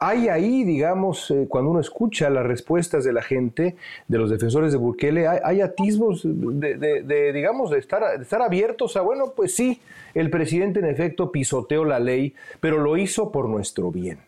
[0.00, 4.78] hay ahí, digamos, cuando uno escucha las respuestas de la gente, de los defensores de
[4.78, 9.80] Bukele, hay, atisbos de, digamos, de estar, estar abiertos a, bueno, pues sí,
[10.14, 14.18] el presidente en efecto pisoteó la ley, pero lo hizo por nuestro bien.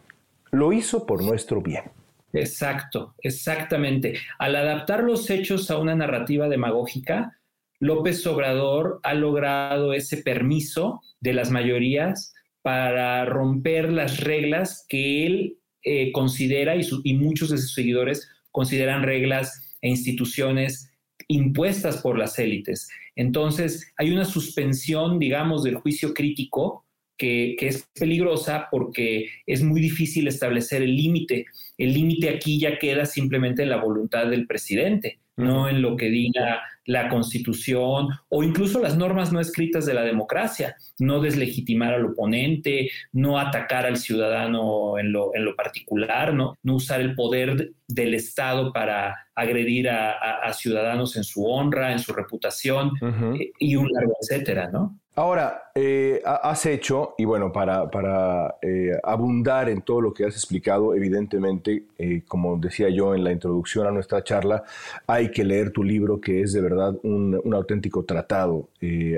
[0.50, 1.84] Lo hizo por nuestro bien.
[2.32, 4.14] Exacto, exactamente.
[4.38, 7.36] Al adaptar los hechos a una narrativa demagógica,
[7.80, 15.58] López Obrador ha logrado ese permiso de las mayorías para romper las reglas que él
[15.82, 20.92] eh, considera y, y muchos de sus seguidores consideran reglas e instituciones
[21.28, 22.88] impuestas por las élites.
[23.16, 26.84] Entonces, hay una suspensión, digamos, del juicio crítico
[27.20, 31.44] que, es peligrosa porque es muy difícil establecer el límite.
[31.76, 36.10] El límite aquí ya queda simplemente en la voluntad del presidente, no en lo que
[36.10, 42.06] diga la constitución o incluso las normas no escritas de la democracia, no deslegitimar al
[42.06, 46.58] oponente, no atacar al ciudadano en lo, en lo particular, ¿no?
[46.62, 52.12] no usar el poder del Estado para agredir a, ciudadanos en su honra, en su
[52.12, 52.92] reputación
[53.40, 54.99] eh, y un largo etcétera, ¿no?
[55.16, 60.34] Ahora, eh, has hecho, y bueno, para, para eh, abundar en todo lo que has
[60.34, 64.62] explicado, evidentemente, eh, como decía yo en la introducción a nuestra charla,
[65.08, 68.68] hay que leer tu libro, que es de verdad un, un auténtico tratado,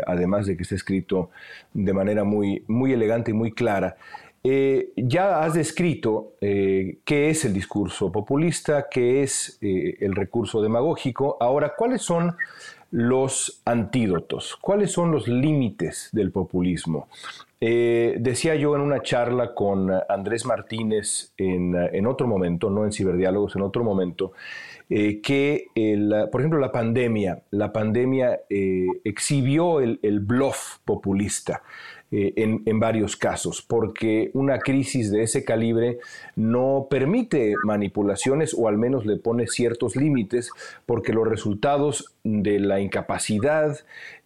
[0.07, 1.31] además de que está escrito
[1.75, 3.97] de manera muy, muy elegante y muy clara.
[4.97, 11.37] ya has descrito qué es el discurso populista, qué es el recurso demagógico.
[11.39, 12.35] Ahora, ¿cuáles son
[12.93, 14.57] los antídotos?
[14.61, 17.09] ¿Cuáles son los límites del populismo?
[17.61, 23.57] Eh, decía yo en una charla con Andrés Martínez en, otro momento, no en Ciberdiálogos,
[23.57, 24.33] en otro momento,
[24.91, 25.69] eh, que,
[26.31, 31.63] por ejemplo, la pandemia, la pandemia eh, exhibió el bluff populista.
[32.15, 35.99] Eh, en, varios casos, porque una crisis de ese calibre
[36.37, 40.51] no permite manipulaciones o al menos le pone ciertos límites,
[40.85, 43.79] porque los resultados de la incapacidad,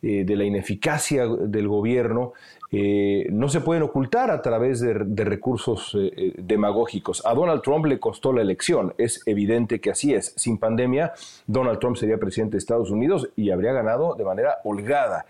[0.03, 2.33] eh, de la ineficacia del gobierno,
[2.73, 4.95] eh, no se pueden ocultar a través de,
[5.25, 5.97] recursos
[6.39, 7.25] demagógicos.
[7.25, 10.33] A Donald Trump le costó la elección, es evidente que así es.
[10.37, 11.13] Sin pandemia,
[11.47, 15.27] Donald Trump sería presidente de Estados Unidos y habría ganado de manera holgada.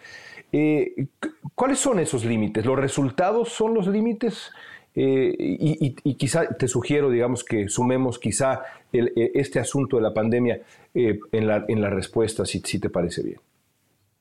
[0.53, 1.07] Eh,
[1.55, 2.65] ¿Cuáles son esos límites?
[2.65, 4.51] ¿Los resultados son los límites?
[4.95, 10.63] Eh, y, quizá te sugiero, digamos, que sumemos quizá eh, este asunto de la pandemia
[10.95, 13.41] en, la, en la respuesta, si, si te parece bien.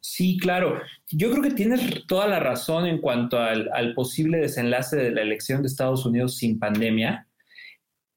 [0.02, 0.80] Sí, claro.
[1.10, 5.22] Yo creo que tienes toda la razón en cuanto al, al, posible desenlace de la
[5.22, 7.28] elección de Estados Unidos sin pandemia,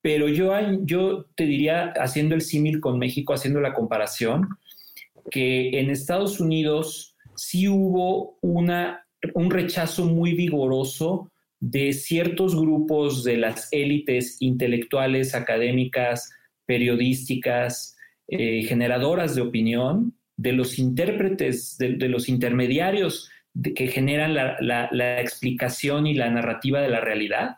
[0.03, 4.49] pero yo, yo te diría, haciendo el símil con México, haciendo la comparación,
[5.31, 7.08] que en Estados Unidos
[7.39, 16.31] sí hubo una, un rechazo muy vigoroso de ciertos grupos de las élites intelectuales, académicas,
[16.67, 17.97] periodísticas,
[18.27, 23.31] eh, generadoras de opinión, de los intérpretes, de, los intermediarios
[23.75, 27.57] que generan la, explicación y la narrativa de la realidad.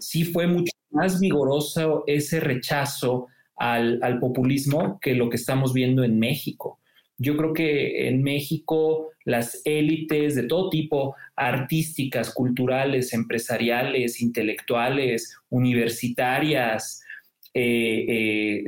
[0.00, 6.04] Sí fue mucho más vigoroso ese rechazo al, al populismo que lo que estamos viendo
[6.04, 6.79] en México.
[7.22, 17.02] Yo creo que en México las élites de todo tipo, artísticas, culturales, empresariales, intelectuales, universitarias,
[17.52, 18.64] eh, eh,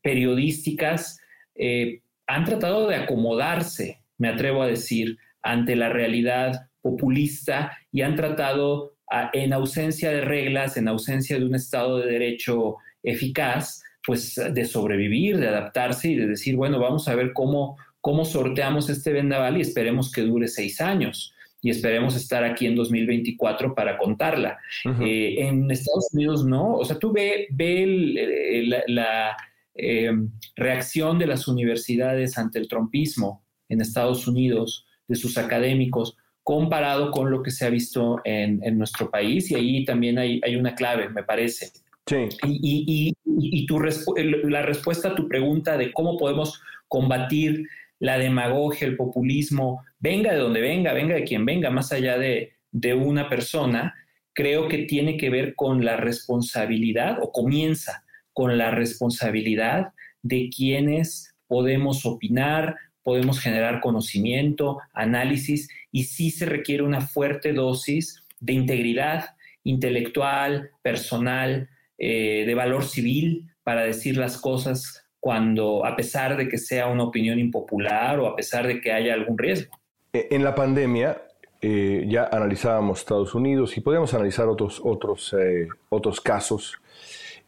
[0.00, 1.20] periodísticas,
[1.54, 8.16] eh, han tratado de acomodarse, me atrevo a decir, ante la realidad populista y han
[8.16, 8.94] tratado,
[9.32, 15.36] en ausencia de reglas, en ausencia de un Estado de Derecho eficaz, pues de sobrevivir,
[15.36, 19.62] de adaptarse y de decir, bueno, vamos a ver cómo cómo sorteamos este vendaval y
[19.62, 24.58] esperemos que dure seis años y esperemos estar aquí en 2024 para contarla.
[25.02, 29.36] Eh, en Estados Unidos no, o sea, tú ve, ve la,
[29.74, 37.10] em, reacción de las universidades ante el trompismo en Estados Unidos, de sus académicos, comparado
[37.10, 41.08] con lo que se ha visto en, nuestro país, y ahí también hay, una clave,
[41.10, 41.72] me parece.
[42.06, 42.28] Sí.
[42.46, 47.68] Y, y, tu la respuesta a tu pregunta de cómo podemos combatir
[48.00, 52.52] la demagogia, el populismo, venga de donde venga, venga de quien venga, más allá de,
[52.94, 53.94] una persona,
[54.32, 59.92] creo que tiene que ver con la responsabilidad o comienza con la responsabilidad
[60.22, 68.24] de quienes podemos opinar, podemos generar conocimiento, análisis y sí se requiere una fuerte dosis
[68.38, 76.36] de integridad intelectual, personal, eh, de valor civil para decir las cosas cuando, a pesar
[76.36, 79.78] de que sea una opinión impopular o a pesar de que haya algún riesgo.
[80.12, 81.22] E, en la pandemia
[81.60, 86.78] eh, ya analizábamos Estados Unidos y podemos analizar otros, otros, eh, otros casos.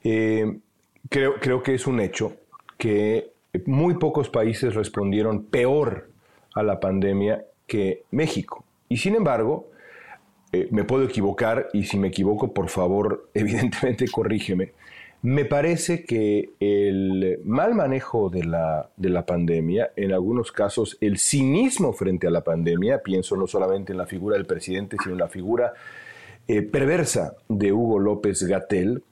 [0.02, 2.36] creo, creo que es un hecho
[2.76, 3.32] que
[3.66, 6.08] muy pocos países respondieron peor
[6.54, 8.64] a la pandemia que México.
[8.88, 9.70] Y sin embargo,
[10.52, 14.72] eh, me puedo equivocar y si me equivoco, por favor, evidentemente corrígeme.
[15.22, 21.18] Me parece que el mal manejo de la, de la pandemia, en algunos casos el
[21.18, 25.20] cinismo frente a la pandemia, pienso no solamente en la figura del presidente, sino en
[25.20, 25.74] la figura
[26.48, 29.04] eh, perversa de Hugo López Gatel,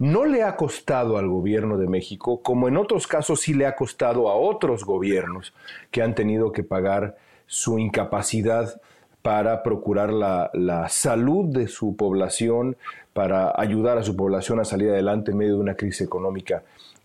[0.00, 3.76] no le ha costado al gobierno de México, como en otros casos sí le ha
[3.76, 5.54] costado a otros gobiernos
[5.92, 8.80] que han tenido que pagar su incapacidad
[9.22, 10.50] para procurar la,
[10.88, 12.76] salud de su población,
[13.12, 16.62] para ayudar a su población a salir adelante en medio de una crisis económica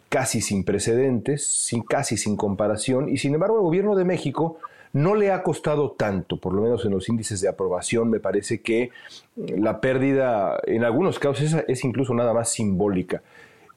[0.10, 4.58] casi sin precedentes, sin, casi sin comparación, y sin embargo el gobierno de México
[4.94, 8.62] no le ha costado tanto, por lo menos en los índices de aprobación, me parece
[8.62, 8.92] que
[9.36, 13.22] la pérdida en algunos casos es, incluso nada más simbólica.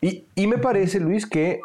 [0.00, 1.60] Y, y, me parece, Luis, que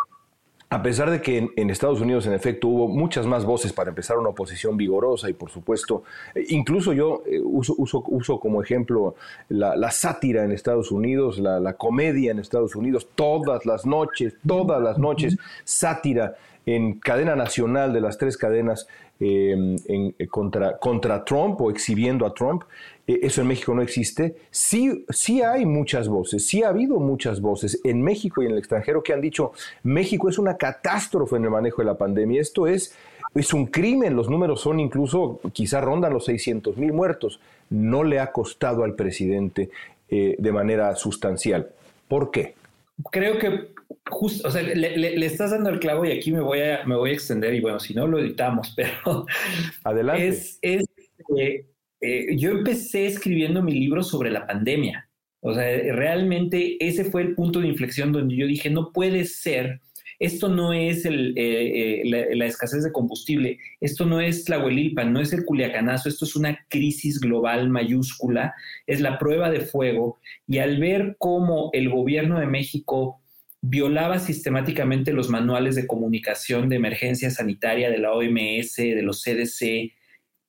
[0.70, 4.18] a pesar de que en, Estados Unidos, en efecto, hubo muchas más voces para empezar
[4.18, 6.03] una oposición vigorosa y, por supuesto,
[6.34, 9.16] eh, incluso yo eh, uso, uso, como ejemplo
[9.49, 14.97] la, sátira en Estados Unidos, la, comedia en Estados Unidos, todas las noches, todas las
[14.97, 16.36] noches, sátira
[16.66, 18.88] en cadena nacional de las tres cadenas
[19.20, 19.55] eh,
[20.30, 22.63] contra, contra Trump o exhibiendo a Trump.
[23.07, 24.35] Eh, eso en México no existe.
[24.51, 28.57] Sí, sí hay muchas voces, sí ha habido muchas voces en México y en el
[28.57, 29.51] extranjero que han dicho
[29.83, 32.41] México es una catástrofe en el manejo de la pandemia.
[32.41, 32.95] Esto es,
[33.33, 37.39] es un crimen, los números son incluso, quizá rondan los 600 mil muertos.
[37.69, 39.69] No le ha costado al presidente
[40.09, 41.69] eh, de manera sustancial.
[42.07, 42.53] ¿Por qué?
[43.11, 43.73] Creo que
[44.09, 47.09] justo, o sea, le, estás dando el clavo y aquí me voy a, me voy
[47.11, 49.25] a extender y bueno, si no lo editamos, pero...
[49.83, 50.27] Adelante.
[50.27, 50.85] Es, es
[51.37, 51.65] eh,
[52.05, 55.09] eh, yo empecé escribiendo mi libro sobre la pandemia.
[55.41, 59.81] O sea, realmente ese fue el punto de inflexión donde yo dije, no puede ser,
[60.19, 65.19] esto no es eh, eh, la, escasez de combustible, esto no es la Huelilpan, no
[65.19, 68.53] es el Culiacanazo, esto es una crisis global mayúscula,
[68.87, 70.19] es la prueba de fuego.
[70.47, 73.19] Y al ver cómo el gobierno de México
[73.61, 79.91] violaba sistemáticamente los manuales de comunicación de emergencia sanitaria de la OMS, de los CDC,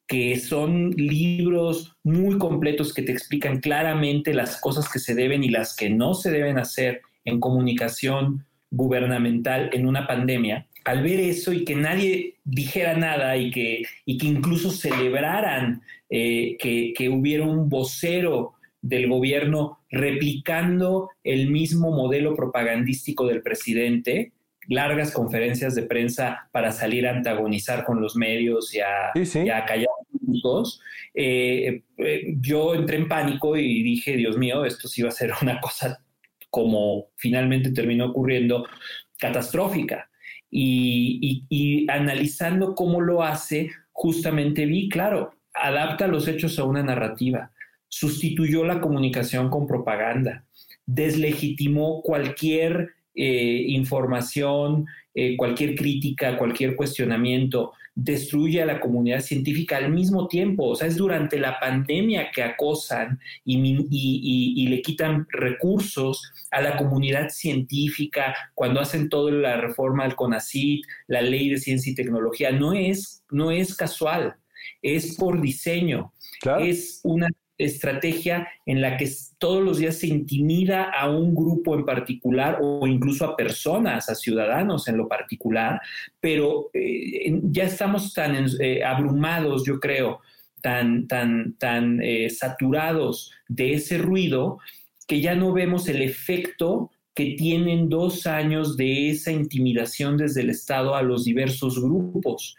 [0.07, 5.49] que son libros muy completos que te explican claramente las cosas que se deben y
[5.49, 11.53] las que no se deben hacer en comunicación gubernamental en una pandemia, al ver eso
[11.53, 17.45] y que nadie dijera nada y que, y que incluso celebraran eh, que, que hubiera
[17.45, 24.33] un vocero del gobierno replicando el mismo modelo propagandístico del presidente,
[24.69, 29.13] largas conferencias de prensa para salir a antagonizar con los medios y a,
[29.65, 29.89] callar
[31.15, 35.33] eh, eh, yo entré en pánico y dije, Dios mío, esto sí va a ser
[35.43, 36.03] una cosa
[36.51, 38.67] como finalmente terminó ocurriendo,
[39.19, 40.11] catastrófica.
[40.51, 47.51] y analizando cómo lo hace, justamente vi, claro, adapta los hechos a una narrativa,
[47.89, 50.45] sustituyó la comunicación con propaganda,
[50.87, 54.87] deslegitimó cualquier eh, información,
[55.39, 60.69] cualquier crítica, cualquier cuestionamiento, destruye a la comunidad científica al mismo tiempo.
[60.69, 67.31] O sea, es durante la pandemia que acosan y, le quitan recursos a la comunidad
[67.31, 72.53] científica cuando hacen toda la reforma del CONACIT, la ley de ciencia y tecnología.
[72.53, 74.37] No es, no es casual,
[74.83, 76.13] es por diseño.
[76.61, 81.85] Es una estrategia en la que todos los días se intimida a un grupo en
[81.85, 85.81] particular o incluso a personas, a ciudadanos en lo particular,
[86.21, 90.21] pero eh, ya estamos tan eh, abrumados, yo creo,
[90.61, 94.59] tan, tan, tan eh, saturados de ese ruido
[95.07, 100.51] que ya no vemos el efecto que tienen dos años de esa intimidación desde el
[100.51, 102.57] Estado a los diversos grupos.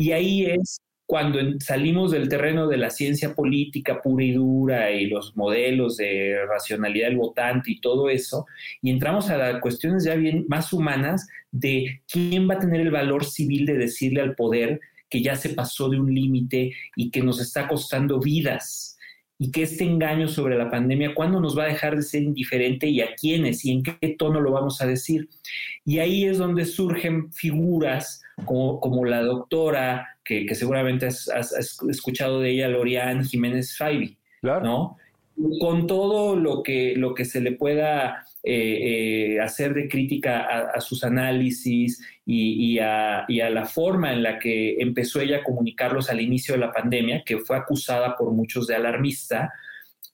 [0.00, 0.80] Y ahí es
[1.10, 6.36] cuando salimos del terreno de la ciencia política pura y dura y los modelos de
[6.48, 8.46] racionalidad del votante y todo eso,
[8.80, 13.24] y entramos a cuestiones ya bien más humanas de quién va a tener el valor
[13.24, 17.40] civil de decirle al poder que ya se pasó de un límite y que nos
[17.40, 18.96] está costando vidas
[19.36, 22.86] y que este engaño sobre la pandemia, ¿cuándo nos va a dejar de ser indiferente
[22.86, 25.28] y a quiénes y en qué tono lo vamos a decir?
[25.84, 30.08] Y ahí es donde surgen figuras como, la doctora,
[30.46, 34.96] que, seguramente has, escuchado de ella, Lorian Jiménez Faibi, ¿no?
[35.58, 40.80] Con todo lo que, lo que se le pueda eh, eh, hacer de crítica a,
[40.80, 46.54] sus análisis y, a, la forma en la que empezó ella a comunicarlos al inicio
[46.54, 49.52] de la pandemia, que fue acusada por muchos de alarmista,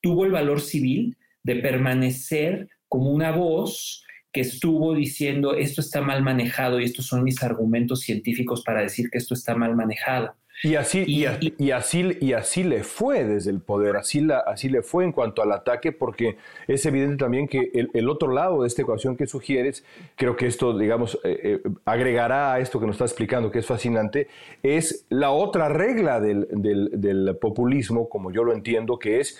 [0.01, 4.06] tuvo el valor civil de permanecer como una voz
[4.37, 9.09] que estuvo diciendo esto está mal manejado y estos son mis argumentos científicos para decir
[9.09, 10.35] que esto está mal manejado.
[10.63, 11.25] Y así, y,
[11.71, 15.43] así, y así le fue desde el poder, así, la, así le fue en cuanto
[15.43, 16.37] al ataque, porque
[16.69, 19.85] es evidente también que el, otro lado de esta ecuación que sugieres,
[20.17, 23.67] creo que esto, digamos, eh, eh, agregará a esto que nos está explicando, que es
[23.67, 24.29] fascinante,
[24.63, 29.39] es la otra regla del, del populismo, como yo lo entiendo, que es,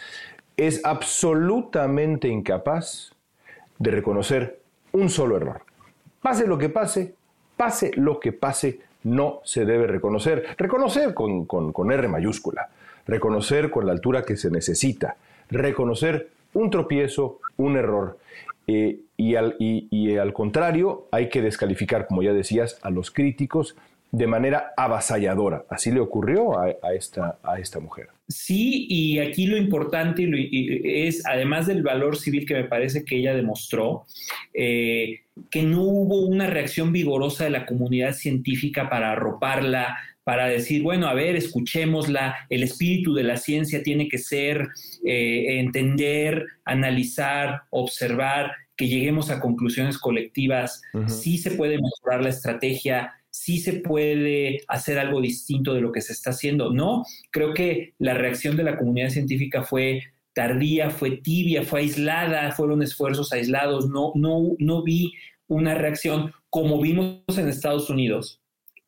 [0.57, 3.15] es absolutamente incapaz
[3.79, 4.66] de reconocer
[4.97, 5.61] un solo error.
[6.23, 7.15] Pase lo que pase,
[7.57, 10.57] pase lo que pase, no se debe reconocer.
[10.57, 12.71] Reconocer con, R mayúscula,
[13.07, 15.17] reconocer con la altura que se necesita,
[15.51, 18.19] reconocer un tropiezo, un error.
[18.67, 23.77] Eh, y, al, y, al, contrario, hay que descalificar, como ya decías, a los críticos
[24.11, 25.65] de manera avasalladora.
[25.69, 28.09] Así le ocurrió a, esta, a esta mujer.
[28.29, 30.29] Sí, y aquí lo importante
[30.85, 34.05] es, además del valor civil que me parece que ella demostró,
[34.53, 40.83] eh, que no hubo una reacción vigorosa de la comunidad científica para arroparla, para decir,
[40.83, 44.71] bueno, a ver, escuchémosla, el espíritu de la ciencia tiene que ser
[45.05, 53.15] eh, entender, analizar, observar, que lleguemos a conclusiones colectivas, sí se puede mejorar la estrategia,
[53.37, 56.73] sí se puede hacer algo distinto de lo que se está haciendo.
[56.73, 62.53] No, creo que la reacción de la comunidad científica fue tardía, fue tibia, fue aislada,
[62.53, 65.13] fueron esfuerzos aislados, no, no, no vi
[65.49, 68.41] una reacción como vimos en Estados Unidos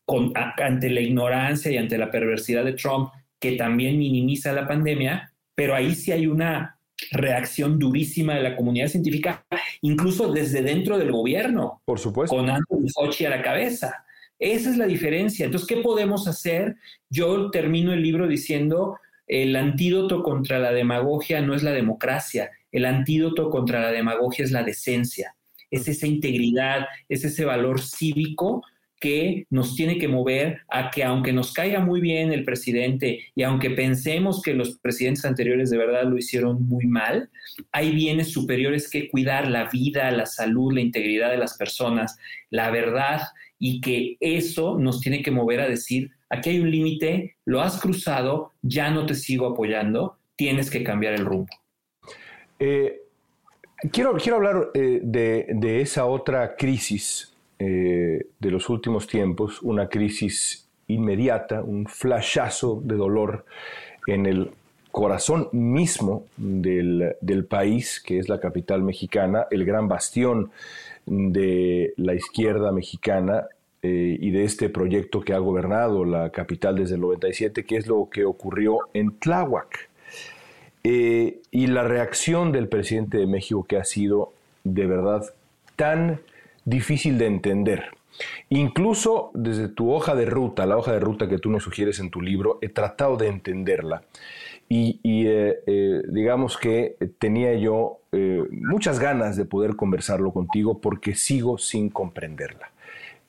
[0.07, 5.35] con, ante la ignorancia y ante la perversidad de Trump, que también minimiza la pandemia,
[5.55, 6.81] pero ahí sí hay una
[7.13, 9.45] reacción durísima de la comunidad científica,
[9.83, 11.83] incluso desde dentro del gobierno.
[11.85, 12.35] Por supuesto.
[12.35, 14.05] Con Anthony Fauci a la cabeza.
[14.39, 15.47] Esa es la diferencia.
[15.47, 16.77] Entonces, ¿qué podemos hacer?
[17.11, 22.85] Yo termino el libro diciendo, el antídoto contra la demagogia no es la democracia, el
[22.85, 25.35] antídoto contra la demagogia es la decencia,
[25.71, 28.63] es esa integridad, es ese valor cívico
[29.01, 33.43] que nos tiene que mover a que aunque nos caiga muy bien el presidente y
[33.43, 37.31] aunque pensemos que los presidentes anteriores de verdad lo hicieron muy mal,
[37.71, 42.17] hay bienes superiores que cuidar, la vida, la salud, la integridad de las personas,
[42.51, 43.21] la verdad
[43.59, 47.81] y que eso nos tiene que mover a decir, aquí hay un límite, lo has
[47.81, 51.49] cruzado, ya no te sigo apoyando, tienes que cambiar el rumbo.
[52.61, 53.03] Eh,
[53.91, 60.69] quiero, quiero hablar eh, de, esa otra crisis eh, de los últimos tiempos, una crisis
[60.87, 63.45] inmediata, un flashazo de dolor
[64.07, 64.51] en el
[64.91, 70.51] corazón mismo del, del país, que es la capital mexicana, el gran bastión
[71.09, 73.47] de la izquierda mexicana
[73.81, 77.87] eh, y de este proyecto que ha gobernado la capital desde el 97, que es
[77.87, 79.89] lo que ocurrió en Tláhuac.
[80.83, 84.33] Eh, y la reacción del presidente de México que ha sido
[84.65, 85.25] de verdad
[85.77, 86.21] tan
[86.65, 87.85] difícil de entender.
[88.49, 92.11] Incluso desde tu hoja de ruta, la hoja de ruta que tú nos sugieres en
[92.11, 94.03] tu libro, he tratado de entenderla.
[94.69, 101.59] Y, eh, digamos que tenía yo eh, muchas ganas de poder conversarlo contigo porque sigo
[101.59, 102.71] sin comprenderla.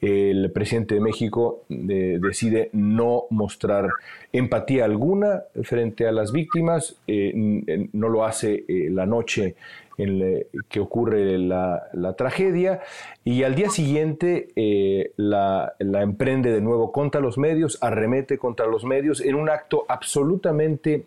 [0.02, 3.90] El presidente de México decide no mostrar
[4.32, 9.56] empatía alguna frente a las víctimas, no lo hace la noche
[10.00, 12.82] en que ocurre la, tragedia
[13.24, 18.86] y al día siguiente eh, la, emprende de nuevo contra los medios, arremete contra los
[18.86, 21.06] medios en un acto absolutamente,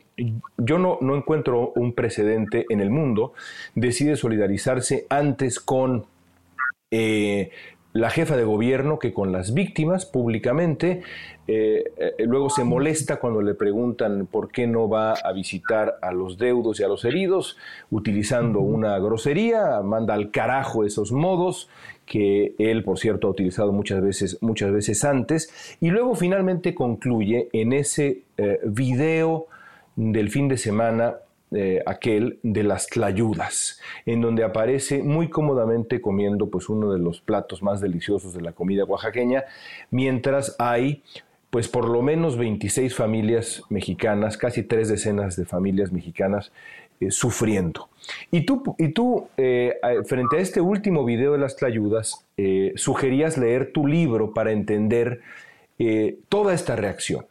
[0.58, 3.32] yo no, no encuentro un precedente en el mundo,
[3.74, 6.04] decide solidarizarse antes con
[6.90, 7.50] eh,
[7.92, 11.02] la jefa de gobierno que con las víctimas públicamente,
[11.46, 16.12] eh, eh, luego se molesta cuando le preguntan por qué no va a visitar a
[16.12, 17.58] los deudos y a los heridos,
[17.90, 21.68] utilizando una grosería, manda al carajo esos modos
[22.06, 27.48] que él, por cierto, ha utilizado muchas veces, muchas veces antes, y luego finalmente concluye
[27.52, 29.46] en ese eh, video
[29.96, 31.16] del fin de semana
[31.54, 37.20] eh, aquel de las tlayudas, en donde aparece muy cómodamente comiendo pues uno de los
[37.20, 39.44] platos más deliciosos de la comida oaxaqueña,
[39.90, 41.02] mientras hay
[41.50, 46.52] pues por lo menos 26 familias mexicanas, casi tres decenas de familias mexicanas
[47.00, 47.90] eh, sufriendo.
[48.30, 49.74] Y tú, y tú eh,
[50.06, 52.26] frente a este último video de las tlayudas,
[52.76, 55.20] sugerías leer tu libro para entender
[56.28, 57.26] toda esta reacción.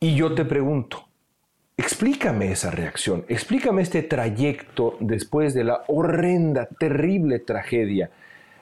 [0.00, 1.06] Y yo te pregunto,
[1.76, 8.10] explícame esa reacción, explícame este trayecto después de la horrenda, terrible tragedia.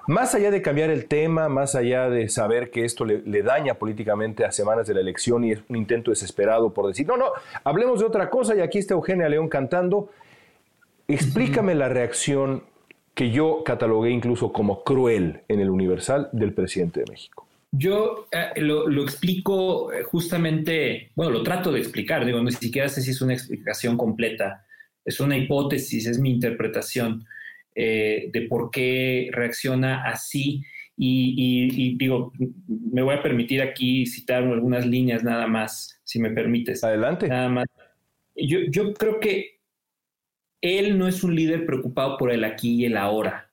[0.06, 3.74] Más allá de cambiar el tema, más allá de saber que esto le, le, daña
[3.74, 7.26] políticamente a semanas de la elección y es un intento desesperado por decir, no, no,
[7.64, 10.10] hablemos de otra cosa y aquí está Eugenia León cantando,
[11.06, 12.64] explícame la reacción
[13.14, 17.46] que yo catalogué incluso como cruel en el Universal del presidente de México.
[17.72, 22.88] Yo eh, lo, lo, explico eh, justamente, bueno, lo trato de explicar, digo, ni siquiera
[22.88, 24.66] sé si es una explicación completa,
[25.04, 27.24] es una hipótesis, es mi interpretación
[27.76, 30.62] eh, de por qué reacciona así.
[30.96, 32.32] Y, y, y, digo,
[32.68, 36.84] me voy a permitir aquí citar algunas líneas nada más, si me permites.
[36.84, 37.28] Adelante.
[37.28, 37.66] Nada más.
[38.34, 39.60] Yo, yo creo que
[40.60, 43.49] él no es un líder preocupado por el aquí y el ahora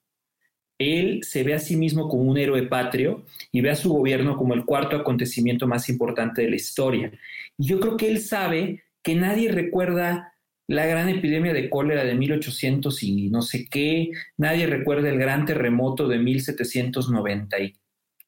[0.80, 4.38] él se ve a sí mismo como un héroe patrio y ve a su gobierno
[4.38, 7.12] como el cuarto acontecimiento más importante de la historia.
[7.58, 10.34] Y yo creo que él sabe que nadie recuerda
[10.68, 15.46] la gran epidemia de cólera de 1800 y no sé qué, nadie recuerda el gran
[15.46, 17.74] terremoto de 1790 y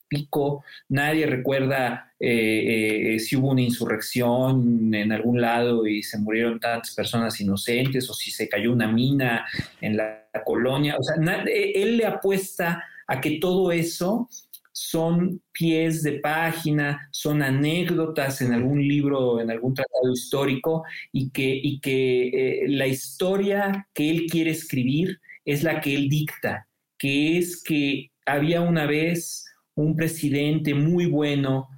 [0.10, 6.60] pico, nadie recuerda eh, eh, si hubo una insurrección en algún lado y se murieron
[6.60, 9.45] tantas personas inocentes o si se cayó una mina
[9.80, 10.95] en la, colonia.
[10.97, 11.16] O sea,
[11.47, 14.30] eh, él le apuesta a que todo eso
[14.72, 21.60] son pies de página, son anécdotas en algún libro, en algún tratado histórico, y que,
[21.62, 27.62] y que la historia que él quiere escribir es la que él dicta, que es
[27.64, 29.49] que había una vez
[29.84, 31.69] un presidente muy bueno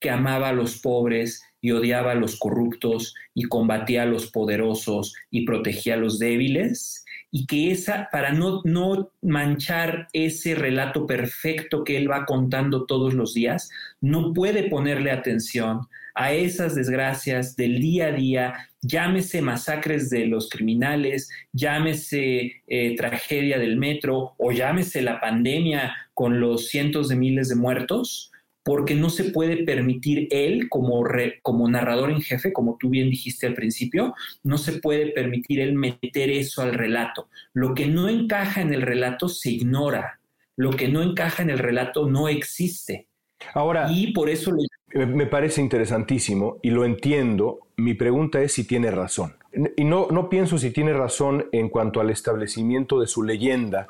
[0.00, 5.14] que amaba a los pobres y odiaba a los corruptos y combatía a los poderosos
[5.30, 11.84] y protegía a los débiles y que esa, para no, no manchar ese relato perfecto
[11.84, 13.68] que él va contando todos los días,
[14.00, 15.80] no puede ponerle atención
[16.14, 23.58] a esas desgracias del día a día, llámese masacres de los criminales, llámese eh, tragedia
[23.58, 28.32] del metro o llámese la pandemia con los cientos de miles de muertos,
[28.64, 31.04] porque no se puede permitir él como,
[31.42, 35.74] como narrador en jefe, como tú bien dijiste al principio, no se puede permitir él
[35.74, 37.28] meter eso al relato.
[37.52, 40.18] Lo que no encaja en el relato se ignora,
[40.56, 43.06] lo que no encaja en el relato no existe.
[43.54, 44.52] Ahora, y por eso
[44.92, 47.60] me parece interesantísimo y lo entiendo.
[47.76, 49.36] Mi pregunta es si tiene razón.
[49.76, 53.86] Y no, no pienso si tiene razón en cuanto al establecimiento de su leyenda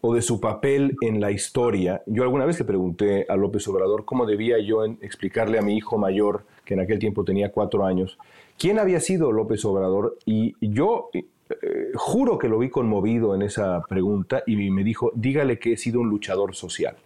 [0.00, 2.02] o de su papel en la historia.
[2.06, 5.98] Yo alguna vez le pregunté a López Obrador cómo debía yo explicarle a mi hijo
[5.98, 8.18] mayor, que en aquel tiempo tenía cuatro años,
[8.58, 10.16] quién había sido López Obrador.
[10.24, 15.58] Y yo eh, juro que lo vi conmovido en esa pregunta y me dijo, dígale
[15.58, 16.96] que he sido un luchador social.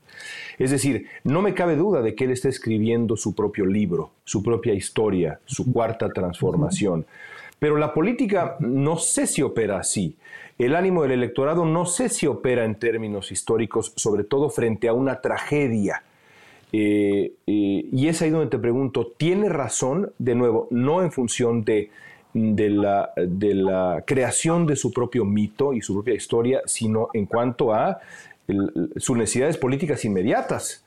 [0.58, 4.42] Es decir, no me cabe duda de que él está escribiendo su propio libro, su
[4.42, 7.06] propia historia, su cuarta transformación.
[7.58, 10.16] Pero la política no sé si opera así.
[10.56, 14.92] El ánimo del electorado no sé si opera en términos históricos, sobre todo frente a
[14.92, 16.04] una tragedia.
[16.72, 21.64] Eh, eh, y es ahí donde te pregunto, ¿tiene razón, de nuevo, no en función
[21.64, 21.90] de,
[22.34, 27.98] la creación de su propio mito y su propia historia, sino en cuanto a
[28.96, 30.84] sus necesidades políticas inmediatas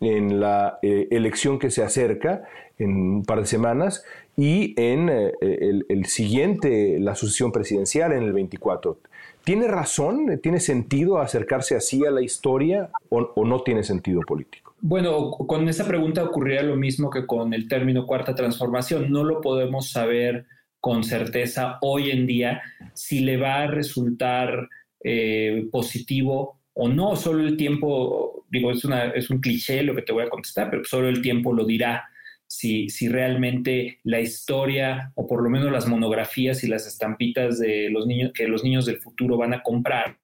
[0.00, 2.44] en la eh, elección que se acerca
[2.78, 4.04] en un par de semanas
[4.36, 8.98] y en el, el, siguiente, la sucesión presidencial en el 24.
[9.44, 10.38] ¿Tiene razón?
[10.42, 14.74] ¿Tiene sentido acercarse así a la historia o, no tiene sentido político?
[14.80, 19.10] Bueno, con esa pregunta ocurriría lo mismo que con el término cuarta transformación.
[19.10, 20.46] No lo podemos saber
[20.78, 22.62] con certeza hoy en día
[22.94, 24.68] si le va a resultar
[25.02, 27.16] eh, positivo o no.
[27.16, 30.70] Solo el tiempo, digo, es, una, es un cliché lo que te voy a contestar,
[30.70, 32.08] pero solo el tiempo lo dirá
[32.50, 37.90] si, si realmente la historia o por lo menos las monografías y las estampitas de
[37.90, 40.18] los niños que los niños del futuro van a comprar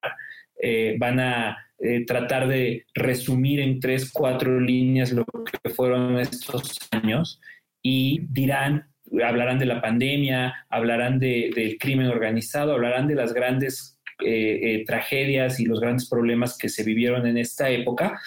[0.60, 6.76] eh, van a eh, tratar de resumir en tres, cuatro líneas lo que fueron estos
[6.90, 7.40] años
[7.80, 8.88] y dirán,
[9.24, 15.60] hablarán de la pandemia, hablarán de, del crimen organizado, hablarán de las grandes eh, tragedias
[15.60, 18.18] y los grandes problemas que se vivieron en esta época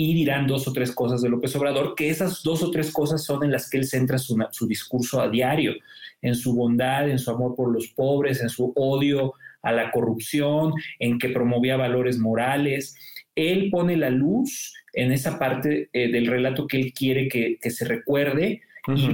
[0.00, 3.24] y dirán dos o tres cosas de López Obrador, que esas dos o tres cosas
[3.24, 4.38] son en las que él centra su,
[4.68, 5.74] discurso a diario,
[6.22, 10.72] en su bondad, en su amor por los pobres, en su odio a la corrupción,
[11.00, 12.94] en que promovía valores morales.
[13.34, 17.84] Él pone la luz en esa parte eh, del relato que él quiere que, se
[17.84, 18.62] recuerde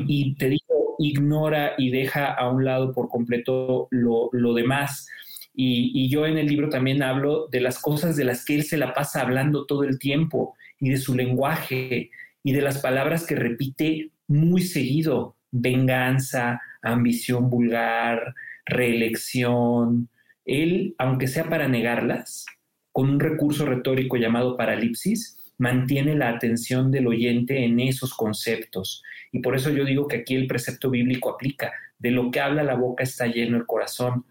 [0.07, 5.09] y, te digo, ignora y deja a un lado por completo lo, demás.
[5.55, 8.65] Y, y, yo en el libro también hablo de las cosas de las que él
[8.65, 10.55] se la pasa hablando todo el tiempo
[10.85, 12.11] y de su lenguaje
[12.43, 18.35] y de las palabras que repite muy seguido, venganza, ambición vulgar,
[18.67, 20.11] reelección.
[20.45, 22.45] Él, aunque sea para negarlas,
[22.93, 29.03] con un recurso retórico llamado paralipsis, mantiene la atención del oyente en esos conceptos.
[29.33, 31.73] Y por eso yo digo que aquí el precepto bíblico aplica.
[31.99, 34.27] De lo que habla la boca está lleno el corazón.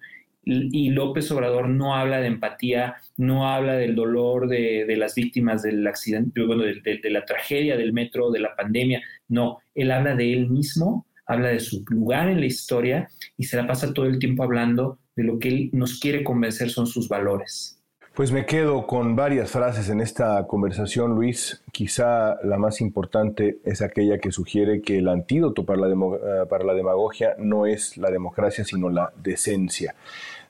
[0.45, 5.85] Y López Obrador no habla de empatía, no habla del dolor de, las víctimas del
[5.87, 9.01] accidente, bueno, de, la tragedia del metro, de la pandemia.
[9.27, 13.57] No, él habla de él mismo, habla de su lugar en la historia y se
[13.57, 17.07] la pasa todo el tiempo hablando de lo que él nos quiere convencer son sus
[17.07, 17.79] valores.
[18.13, 21.63] Pues me quedo con varias frases en esta conversación, Luis.
[21.71, 26.63] Quizá la más importante es aquella que sugiere que el antídoto para la, eh, para
[26.63, 29.95] la demagogia no es la democracia, sino la decencia.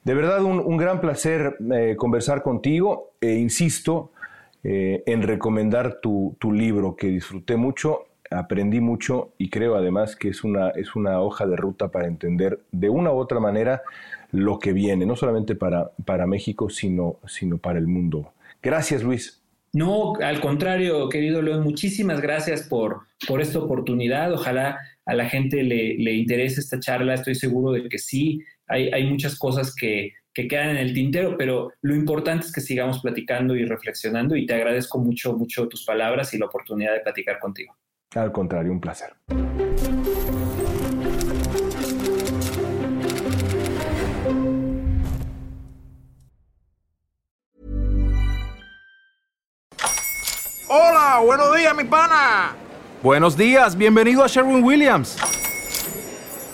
[0.04, 4.12] De verdad, un, gran placer eh, conversar contigo e insisto
[4.64, 10.30] eh, en recomendar tu, tu libro, que disfruté mucho aprendí mucho y creo además que
[10.30, 13.82] es una, es una hoja de ruta para entender de una u otra manera
[14.32, 18.34] lo que viene, no solamente para, para México, sino, sino para el mundo.
[18.62, 19.42] Gracias, Luis.
[19.74, 24.32] No, al contrario, querido León, muchísimas gracias por, por esta oportunidad.
[24.34, 27.16] Ojalá a la gente le, le interese esta charla.
[27.16, 31.38] Estoy seguro de que sí, hay, hay muchas cosas que, que quedan en el tintero,
[31.38, 35.86] pero lo importante es que sigamos platicando y reflexionando y te agradezco mucho, mucho tus
[35.86, 37.76] palabras y la oportunidad de platicar contigo.
[38.16, 39.14] Al contrario, un placer.
[50.68, 52.56] Hola, buenos días, mi pana.
[53.04, 55.18] Buenos días, bienvenido a Sherwin Williams.